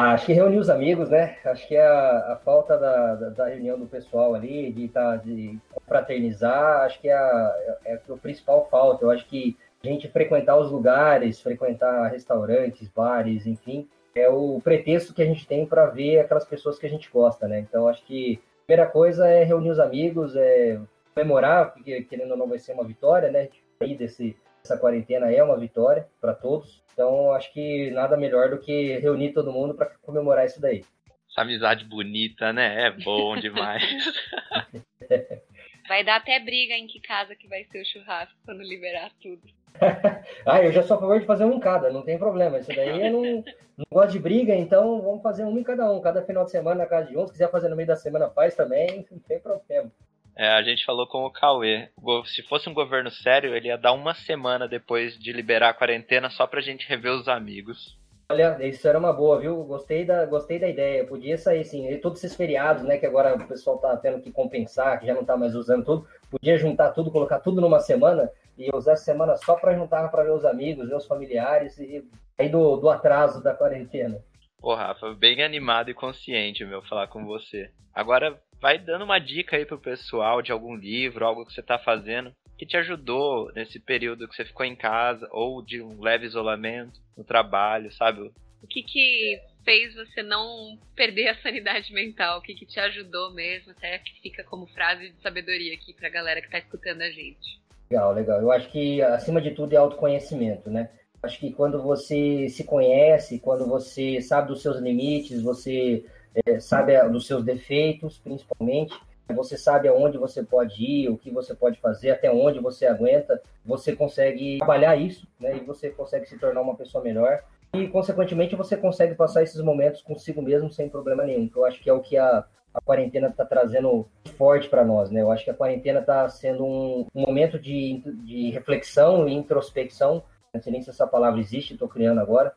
Acho 0.00 0.26
que 0.26 0.32
reunir 0.32 0.58
os 0.58 0.70
amigos, 0.70 1.10
né? 1.10 1.36
Acho 1.44 1.68
que 1.68 1.76
é 1.76 1.86
a, 1.86 2.32
a 2.32 2.36
falta 2.36 2.78
da, 2.78 3.14
da, 3.16 3.28
da, 3.28 3.46
reunião 3.48 3.78
do 3.78 3.84
pessoal 3.86 4.34
ali, 4.34 4.72
de, 4.72 4.88
tá, 4.88 5.16
de 5.16 5.58
fraternizar, 5.86 6.84
acho 6.86 6.98
que 7.00 7.08
é, 7.08 7.12
a, 7.12 7.78
é, 7.84 7.92
é 7.92 8.00
o 8.08 8.16
principal 8.16 8.66
falta. 8.70 9.04
Eu 9.04 9.10
acho 9.10 9.26
que 9.26 9.58
a 9.84 9.86
gente 9.86 10.08
frequentar 10.08 10.56
os 10.56 10.70
lugares, 10.70 11.42
frequentar 11.42 12.10
restaurantes, 12.10 12.88
bares, 12.88 13.46
enfim, 13.46 13.86
é 14.14 14.26
o 14.26 14.58
pretexto 14.64 15.12
que 15.12 15.20
a 15.20 15.26
gente 15.26 15.46
tem 15.46 15.66
para 15.66 15.84
ver 15.86 16.20
aquelas 16.20 16.46
pessoas 16.46 16.78
que 16.78 16.86
a 16.86 16.90
gente 16.90 17.10
gosta, 17.10 17.46
né? 17.46 17.60
Então 17.60 17.86
acho 17.86 18.02
que 18.06 18.40
primeira 18.66 18.90
coisa 18.90 19.28
é 19.28 19.44
reunir 19.44 19.70
os 19.70 19.78
amigos, 19.78 20.34
é 20.34 20.80
comemorar, 21.14 21.74
porque 21.74 22.02
querendo 22.04 22.30
ou 22.30 22.36
não 22.38 22.48
vai 22.48 22.58
ser 22.58 22.72
uma 22.72 22.84
vitória, 22.84 23.30
né? 23.30 23.50
Aí 23.80 23.94
desse, 23.94 24.34
dessa 24.62 24.76
quarentena 24.76 25.30
é 25.30 25.42
uma 25.42 25.58
vitória 25.58 26.06
para 26.20 26.34
todos. 26.34 26.82
Então 26.92 27.32
acho 27.32 27.52
que 27.52 27.90
nada 27.90 28.16
melhor 28.16 28.50
do 28.50 28.58
que 28.58 28.98
reunir 28.98 29.32
todo 29.32 29.52
mundo 29.52 29.74
para 29.74 29.86
comemorar 30.02 30.46
isso 30.46 30.60
daí. 30.60 30.84
Essa 31.30 31.42
amizade 31.42 31.84
bonita, 31.84 32.52
né? 32.52 32.88
É 32.88 32.90
bom 32.90 33.36
demais. 33.36 33.82
Vai 35.88 36.04
dar 36.04 36.16
até 36.16 36.38
briga 36.38 36.74
em 36.74 36.86
que 36.86 37.00
casa 37.00 37.34
que 37.34 37.48
vai 37.48 37.64
ser 37.64 37.82
o 37.82 37.84
churrasco 37.84 38.38
quando 38.44 38.62
liberar 38.62 39.10
tudo. 39.20 39.42
ah, 40.46 40.62
eu 40.62 40.70
já 40.70 40.84
sou 40.84 40.96
a 40.96 41.00
favor 41.00 41.18
de 41.18 41.26
fazer 41.26 41.44
um 41.44 41.54
em 41.54 41.60
cada, 41.60 41.90
não 41.90 42.02
tem 42.02 42.16
problema. 42.16 42.58
Isso 42.58 42.68
daí 42.68 43.06
eu 43.06 43.12
não, 43.12 43.44
não 43.76 43.86
gosto 43.90 44.12
de 44.12 44.20
briga, 44.20 44.54
então 44.54 45.02
vamos 45.02 45.20
fazer 45.20 45.44
um 45.44 45.58
em 45.58 45.64
cada 45.64 45.90
um. 45.90 46.00
Cada 46.00 46.22
final 46.22 46.44
de 46.44 46.52
semana 46.52 46.84
na 46.84 46.86
casa 46.86 47.08
de 47.08 47.16
um. 47.16 47.26
Se 47.26 47.32
quiser 47.32 47.50
fazer 47.50 47.68
no 47.68 47.76
meio 47.76 47.88
da 47.88 47.96
semana, 47.96 48.30
faz 48.30 48.54
também, 48.54 49.04
não 49.10 49.18
tem 49.18 49.40
problema. 49.40 49.90
É, 50.36 50.48
a 50.48 50.62
gente 50.62 50.84
falou 50.84 51.06
com 51.06 51.24
o 51.24 51.30
Cauê. 51.30 51.88
Se 52.26 52.42
fosse 52.42 52.68
um 52.68 52.74
governo 52.74 53.10
sério, 53.10 53.54
ele 53.54 53.68
ia 53.68 53.76
dar 53.76 53.92
uma 53.92 54.14
semana 54.14 54.66
depois 54.66 55.18
de 55.18 55.32
liberar 55.32 55.70
a 55.70 55.74
quarentena 55.74 56.30
só 56.30 56.46
pra 56.46 56.60
gente 56.60 56.88
rever 56.88 57.12
os 57.12 57.28
amigos. 57.28 57.98
Olha, 58.30 58.56
isso 58.64 58.86
era 58.86 58.96
uma 58.96 59.12
boa, 59.12 59.40
viu? 59.40 59.56
Gostei 59.64 60.04
da, 60.04 60.24
gostei 60.24 60.58
da 60.58 60.68
ideia. 60.68 61.04
Podia 61.04 61.36
sair, 61.36 61.64
sim. 61.64 61.96
todos 61.96 62.22
esses 62.22 62.36
feriados, 62.36 62.84
né? 62.84 62.96
Que 62.96 63.04
agora 63.04 63.34
o 63.34 63.48
pessoal 63.48 63.78
tá 63.78 63.96
tendo 63.96 64.20
que 64.22 64.30
compensar, 64.30 65.00
que 65.00 65.06
já 65.06 65.12
não 65.12 65.24
tá 65.24 65.36
mais 65.36 65.54
usando 65.54 65.84
tudo. 65.84 66.06
Podia 66.30 66.56
juntar 66.56 66.92
tudo, 66.92 67.10
colocar 67.10 67.40
tudo 67.40 67.60
numa 67.60 67.80
semana 67.80 68.30
e 68.56 68.70
usar 68.72 68.92
essa 68.92 69.04
semana 69.04 69.36
só 69.36 69.56
para 69.56 69.74
juntar 69.74 70.08
para 70.10 70.22
ver 70.22 70.32
os 70.32 70.44
amigos, 70.44 70.88
ver 70.88 70.94
os 70.94 71.06
familiares 71.06 71.76
e 71.78 72.06
sair 72.36 72.48
do, 72.50 72.76
do 72.76 72.88
atraso 72.88 73.42
da 73.42 73.52
quarentena. 73.52 74.22
Pô, 74.60 74.74
Rafa, 74.74 75.12
bem 75.14 75.42
animado 75.42 75.90
e 75.90 75.94
consciente, 75.94 76.64
meu, 76.64 76.82
falar 76.82 77.08
com 77.08 77.24
você. 77.24 77.70
Agora, 77.92 78.38
vai 78.60 78.78
dando 78.78 79.04
uma 79.04 79.18
dica 79.18 79.56
aí 79.56 79.64
pro 79.64 79.78
pessoal 79.78 80.42
de 80.42 80.52
algum 80.52 80.74
livro, 80.74 81.24
algo 81.24 81.46
que 81.46 81.52
você 81.52 81.62
tá 81.62 81.78
fazendo, 81.78 82.32
que 82.58 82.66
te 82.66 82.76
ajudou 82.76 83.50
nesse 83.54 83.80
período 83.80 84.28
que 84.28 84.36
você 84.36 84.44
ficou 84.44 84.66
em 84.66 84.76
casa, 84.76 85.26
ou 85.30 85.62
de 85.62 85.80
um 85.82 86.00
leve 86.00 86.26
isolamento 86.26 87.00
no 87.16 87.24
trabalho, 87.24 87.90
sabe? 87.92 88.30
O 88.62 88.66
que 88.66 88.82
que 88.82 89.40
fez 89.64 89.94
você 89.94 90.22
não 90.22 90.78
perder 90.94 91.28
a 91.28 91.42
sanidade 91.42 91.92
mental? 91.92 92.38
O 92.38 92.42
que 92.42 92.54
que 92.54 92.66
te 92.66 92.78
ajudou 92.78 93.32
mesmo? 93.32 93.72
Até 93.72 93.98
que 93.98 94.20
fica 94.20 94.44
como 94.44 94.66
frase 94.66 95.08
de 95.08 95.22
sabedoria 95.22 95.74
aqui 95.74 95.94
pra 95.94 96.10
galera 96.10 96.42
que 96.42 96.50
tá 96.50 96.58
escutando 96.58 97.00
a 97.00 97.10
gente. 97.10 97.60
Legal, 97.90 98.12
legal. 98.12 98.40
Eu 98.40 98.52
acho 98.52 98.70
que 98.70 99.00
acima 99.02 99.40
de 99.40 99.52
tudo 99.52 99.72
é 99.72 99.76
autoconhecimento, 99.76 100.70
né? 100.70 100.90
Acho 101.22 101.38
que 101.38 101.52
quando 101.52 101.82
você 101.82 102.48
se 102.48 102.64
conhece, 102.64 103.40
quando 103.40 103.66
você 103.66 104.20
sabe 104.22 104.48
dos 104.48 104.62
seus 104.62 104.78
limites, 104.78 105.42
você 105.42 106.04
é, 106.34 106.60
sabe 106.60 107.00
dos 107.08 107.26
seus 107.26 107.44
defeitos, 107.44 108.18
principalmente, 108.18 108.98
você 109.34 109.56
sabe 109.56 109.88
aonde 109.88 110.18
você 110.18 110.42
pode 110.42 110.82
ir, 110.82 111.08
o 111.08 111.16
que 111.16 111.30
você 111.30 111.54
pode 111.54 111.78
fazer, 111.80 112.10
até 112.10 112.30
onde 112.30 112.58
você 112.58 112.86
aguenta, 112.86 113.40
você 113.64 113.94
consegue 113.94 114.58
trabalhar 114.58 114.96
isso, 114.96 115.26
né? 115.38 115.56
E 115.56 115.60
você 115.60 115.90
consegue 115.90 116.26
se 116.26 116.38
tornar 116.38 116.60
uma 116.60 116.74
pessoa 116.74 117.02
melhor. 117.02 117.42
E, 117.72 117.86
consequentemente, 117.86 118.56
você 118.56 118.76
consegue 118.76 119.14
passar 119.14 119.44
esses 119.44 119.60
momentos 119.60 120.02
consigo 120.02 120.42
mesmo 120.42 120.70
sem 120.72 120.88
problema 120.88 121.24
nenhum. 121.24 121.48
Que 121.48 121.56
eu 121.56 121.64
acho 121.64 121.80
que 121.80 121.88
é 121.88 121.92
o 121.92 122.00
que 122.00 122.16
a 122.16 122.44
a 122.72 122.80
quarentena 122.80 123.28
está 123.28 123.44
trazendo 123.44 124.08
forte 124.36 124.68
para 124.68 124.84
nós, 124.84 125.10
né? 125.10 125.20
Eu 125.20 125.30
acho 125.30 125.44
que 125.44 125.50
a 125.50 125.54
quarentena 125.54 126.00
está 126.00 126.28
sendo 126.28 126.64
um, 126.64 127.06
um 127.14 127.20
momento 127.22 127.58
de, 127.58 128.00
de 128.24 128.50
reflexão 128.50 129.28
e 129.28 129.34
introspecção. 129.34 130.22
Não 130.54 130.62
sei 130.62 130.72
nem 130.72 130.82
se 130.82 130.90
essa 130.90 131.06
palavra 131.06 131.40
existe, 131.40 131.72
estou 131.72 131.88
criando 131.88 132.20
agora. 132.20 132.54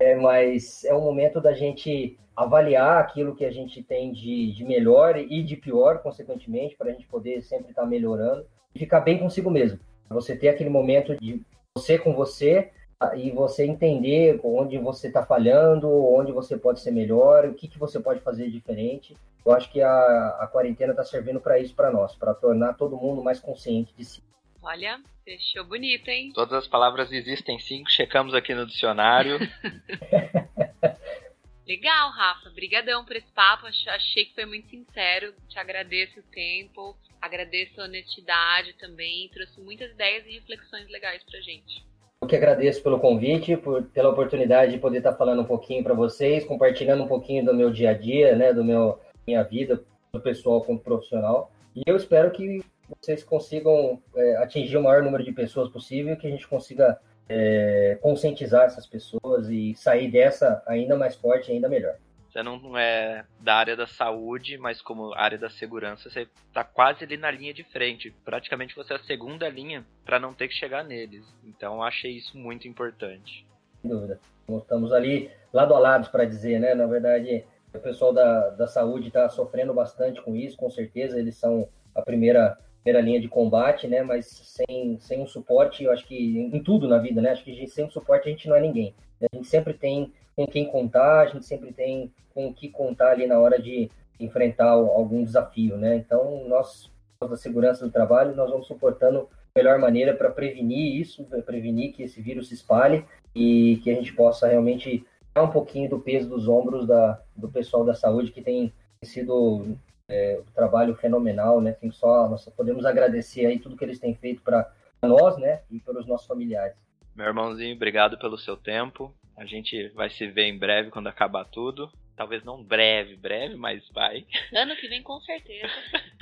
É, 0.00 0.14
mas 0.16 0.84
é 0.84 0.94
um 0.94 1.00
momento 1.00 1.40
da 1.40 1.52
gente 1.52 2.18
avaliar 2.36 3.00
aquilo 3.00 3.34
que 3.34 3.44
a 3.44 3.50
gente 3.50 3.82
tem 3.82 4.12
de, 4.12 4.52
de 4.52 4.64
melhor 4.64 5.16
e 5.16 5.42
de 5.42 5.56
pior, 5.56 5.98
consequentemente, 5.98 6.76
para 6.76 6.90
a 6.90 6.92
gente 6.92 7.06
poder 7.06 7.40
sempre 7.42 7.70
estar 7.70 7.82
tá 7.82 7.88
melhorando 7.88 8.46
e 8.74 8.78
ficar 8.78 9.00
bem 9.00 9.18
consigo 9.18 9.50
mesmo. 9.50 9.78
Você 10.10 10.36
ter 10.36 10.50
aquele 10.50 10.70
momento 10.70 11.16
de 11.16 11.42
você 11.74 11.98
com 11.98 12.14
você 12.14 12.70
e 13.16 13.30
você 13.30 13.64
entender 13.64 14.40
onde 14.42 14.78
você 14.78 15.08
está 15.08 15.24
falhando, 15.24 15.88
onde 15.90 16.32
você 16.32 16.56
pode 16.56 16.80
ser 16.80 16.90
melhor, 16.90 17.46
o 17.46 17.54
que, 17.54 17.68
que 17.68 17.78
você 17.78 17.98
pode 17.98 18.20
fazer 18.20 18.50
diferente. 18.50 19.16
Eu 19.44 19.52
acho 19.52 19.70
que 19.70 19.80
a, 19.80 20.36
a 20.40 20.46
quarentena 20.46 20.92
está 20.92 21.04
servindo 21.04 21.40
para 21.40 21.58
isso 21.58 21.74
para 21.74 21.90
nós, 21.90 22.14
para 22.14 22.34
tornar 22.34 22.74
todo 22.74 22.96
mundo 22.96 23.22
mais 23.22 23.40
consciente 23.40 23.94
de 23.96 24.04
si. 24.04 24.22
Olha, 24.68 24.98
fechou 25.24 25.64
bonito, 25.64 26.08
hein? 26.08 26.32
Todas 26.34 26.64
as 26.64 26.66
palavras 26.66 27.12
existem 27.12 27.56
sim, 27.56 27.84
checamos 27.86 28.34
aqui 28.34 28.52
no 28.52 28.66
dicionário. 28.66 29.38
Legal, 31.64 32.10
Rafa. 32.10 32.50
Brigadão 32.50 33.04
por 33.04 33.14
esse 33.14 33.30
papo. 33.32 33.66
Achei 33.66 34.24
que 34.24 34.34
foi 34.34 34.44
muito 34.44 34.68
sincero. 34.68 35.32
Te 35.48 35.56
agradeço 35.60 36.18
o 36.18 36.22
tempo, 36.32 36.96
agradeço 37.22 37.80
a 37.80 37.84
honestidade 37.84 38.72
também. 38.80 39.30
Trouxe 39.32 39.60
muitas 39.60 39.92
ideias 39.92 40.26
e 40.26 40.32
reflexões 40.32 40.88
legais 40.88 41.22
pra 41.22 41.40
gente. 41.42 41.86
Eu 42.20 42.26
que 42.26 42.34
agradeço 42.34 42.82
pelo 42.82 42.98
convite, 42.98 43.56
por, 43.56 43.84
pela 43.84 44.10
oportunidade 44.10 44.72
de 44.72 44.80
poder 44.80 44.98
estar 44.98 45.14
falando 45.14 45.42
um 45.42 45.46
pouquinho 45.46 45.84
para 45.84 45.94
vocês, 45.94 46.44
compartilhando 46.44 47.04
um 47.04 47.08
pouquinho 47.08 47.44
do 47.44 47.54
meu 47.54 47.70
dia 47.70 47.90
a 47.90 47.94
dia, 47.94 48.34
né, 48.34 48.52
do 48.52 48.64
meu 48.64 48.98
minha 49.24 49.44
vida, 49.44 49.80
do 50.12 50.20
pessoal 50.20 50.60
como 50.64 50.80
profissional. 50.80 51.52
E 51.76 51.82
eu 51.86 51.94
espero 51.94 52.32
que 52.32 52.64
vocês 52.88 53.24
consigam 53.24 54.02
é, 54.14 54.36
atingir 54.36 54.76
o 54.76 54.82
maior 54.82 55.02
número 55.02 55.24
de 55.24 55.32
pessoas 55.32 55.68
possível, 55.70 56.16
que 56.16 56.26
a 56.26 56.30
gente 56.30 56.46
consiga 56.46 56.98
é, 57.28 57.98
conscientizar 58.00 58.64
essas 58.64 58.86
pessoas 58.86 59.48
e 59.48 59.74
sair 59.74 60.10
dessa 60.10 60.62
ainda 60.66 60.96
mais 60.96 61.16
forte, 61.16 61.50
ainda 61.50 61.68
melhor. 61.68 61.96
Você 62.30 62.42
não 62.42 62.76
é 62.76 63.24
da 63.40 63.54
área 63.54 63.74
da 63.74 63.86
saúde, 63.86 64.58
mas 64.58 64.82
como 64.82 65.14
área 65.14 65.38
da 65.38 65.48
segurança, 65.48 66.10
você 66.10 66.28
está 66.48 66.62
quase 66.62 67.02
ali 67.02 67.16
na 67.16 67.30
linha 67.30 67.54
de 67.54 67.64
frente. 67.64 68.14
Praticamente 68.24 68.76
você 68.76 68.92
é 68.92 68.96
a 68.96 69.04
segunda 69.04 69.48
linha 69.48 69.86
para 70.04 70.20
não 70.20 70.34
ter 70.34 70.48
que 70.48 70.54
chegar 70.54 70.84
neles. 70.84 71.24
Então 71.42 71.82
achei 71.82 72.12
isso 72.12 72.36
muito 72.36 72.68
importante. 72.68 73.46
Sem 73.80 73.90
dúvida. 73.90 74.20
Estamos 74.48 74.92
ali 74.92 75.30
lado 75.50 75.74
a 75.74 75.78
lado 75.78 76.10
para 76.10 76.26
dizer, 76.26 76.60
né? 76.60 76.74
Na 76.74 76.86
verdade, 76.86 77.42
o 77.72 77.78
pessoal 77.78 78.12
da, 78.12 78.50
da 78.50 78.66
saúde 78.66 79.08
está 79.08 79.28
sofrendo 79.30 79.72
bastante 79.72 80.20
com 80.20 80.36
isso, 80.36 80.58
com 80.58 80.70
certeza. 80.70 81.18
Eles 81.18 81.36
são 81.36 81.66
a 81.94 82.02
primeira 82.02 82.58
primeira 82.86 83.00
linha 83.00 83.20
de 83.20 83.28
combate, 83.28 83.88
né? 83.88 84.02
Mas 84.02 84.26
sem, 84.26 84.96
sem 85.00 85.20
um 85.20 85.26
suporte, 85.26 85.82
eu 85.82 85.90
acho 85.90 86.06
que 86.06 86.38
em 86.38 86.62
tudo 86.62 86.86
na 86.86 86.98
vida, 86.98 87.20
né? 87.20 87.30
Acho 87.30 87.42
que 87.42 87.66
sem 87.66 87.84
um 87.84 87.90
suporte 87.90 88.28
a 88.28 88.30
gente 88.30 88.48
não 88.48 88.54
é 88.54 88.60
ninguém. 88.60 88.94
A 89.20 89.36
gente 89.36 89.48
sempre 89.48 89.74
tem 89.74 90.12
com 90.36 90.46
quem 90.46 90.66
contar, 90.66 91.22
a 91.22 91.26
gente 91.26 91.44
sempre 91.44 91.72
tem 91.72 92.12
com 92.32 92.46
o 92.46 92.54
que 92.54 92.68
contar 92.68 93.10
ali 93.10 93.26
na 93.26 93.40
hora 93.40 93.60
de 93.60 93.90
enfrentar 94.20 94.68
algum 94.68 95.24
desafio, 95.24 95.76
né? 95.76 95.96
Então, 95.96 96.46
nós, 96.46 96.88
da 97.20 97.36
segurança 97.36 97.84
do 97.84 97.90
trabalho, 97.90 98.36
nós 98.36 98.50
vamos 98.50 98.68
suportando 98.68 99.28
a 99.54 99.58
melhor 99.58 99.80
maneira 99.80 100.14
para 100.14 100.30
prevenir 100.30 101.00
isso, 101.00 101.24
prevenir 101.44 101.92
que 101.92 102.04
esse 102.04 102.20
vírus 102.20 102.48
se 102.48 102.54
espalhe 102.54 103.04
e 103.34 103.80
que 103.82 103.90
a 103.90 103.94
gente 103.94 104.12
possa 104.12 104.46
realmente 104.46 105.04
tirar 105.32 105.42
um 105.42 105.50
pouquinho 105.50 105.90
do 105.90 105.98
peso 105.98 106.28
dos 106.28 106.46
ombros 106.46 106.86
da, 106.86 107.20
do 107.34 107.48
pessoal 107.48 107.84
da 107.84 107.94
saúde 107.94 108.30
que 108.30 108.42
tem 108.42 108.72
sido 109.02 109.76
é, 110.08 110.40
um 110.40 110.52
trabalho 110.52 110.94
fenomenal, 110.94 111.60
né? 111.60 111.72
Tem 111.72 111.90
só, 111.90 112.28
nós 112.28 112.42
só 112.42 112.50
podemos 112.50 112.84
agradecer 112.84 113.46
aí 113.46 113.58
tudo 113.58 113.76
que 113.76 113.84
eles 113.84 113.98
têm 113.98 114.14
feito 114.14 114.42
para 114.42 114.70
nós, 115.02 115.36
né? 115.38 115.62
E 115.70 115.80
pelos 115.80 116.06
nossos 116.06 116.26
familiares. 116.26 116.76
Meu 117.14 117.26
irmãozinho, 117.26 117.74
obrigado 117.74 118.18
pelo 118.18 118.38
seu 118.38 118.56
tempo. 118.56 119.14
A 119.36 119.44
gente 119.44 119.88
vai 119.88 120.08
se 120.10 120.26
ver 120.26 120.44
em 120.44 120.58
breve 120.58 120.90
quando 120.90 121.08
acabar 121.08 121.44
tudo. 121.44 121.90
Talvez 122.16 122.42
não 122.44 122.62
breve, 122.62 123.16
breve, 123.16 123.56
mas 123.56 123.86
vai. 123.90 124.24
Ano 124.54 124.74
que 124.76 124.88
vem 124.88 125.02
com 125.02 125.20
certeza. 125.20 125.68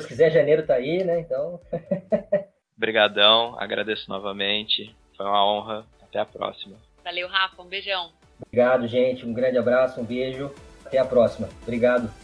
Se 0.01 0.09
quiser, 0.09 0.31
janeiro 0.31 0.67
tá 0.67 0.75
aí, 0.75 1.05
né? 1.05 1.21
Então. 1.21 1.61
Obrigadão, 2.77 3.57
agradeço 3.59 4.11
novamente. 4.11 4.95
Foi 5.17 5.27
uma 5.27 5.47
honra. 5.47 5.87
Até 6.03 6.19
a 6.19 6.25
próxima. 6.25 6.77
Valeu, 7.05 7.29
Rafa. 7.29 7.63
Um 7.63 7.67
beijão. 7.67 8.13
Obrigado, 8.45 8.87
gente. 8.89 9.25
Um 9.25 9.33
grande 9.33 9.59
abraço, 9.59 10.01
um 10.01 10.05
beijo. 10.05 10.53
Até 10.85 10.99
a 10.99 11.05
próxima. 11.05 11.49
Obrigado. 11.63 12.24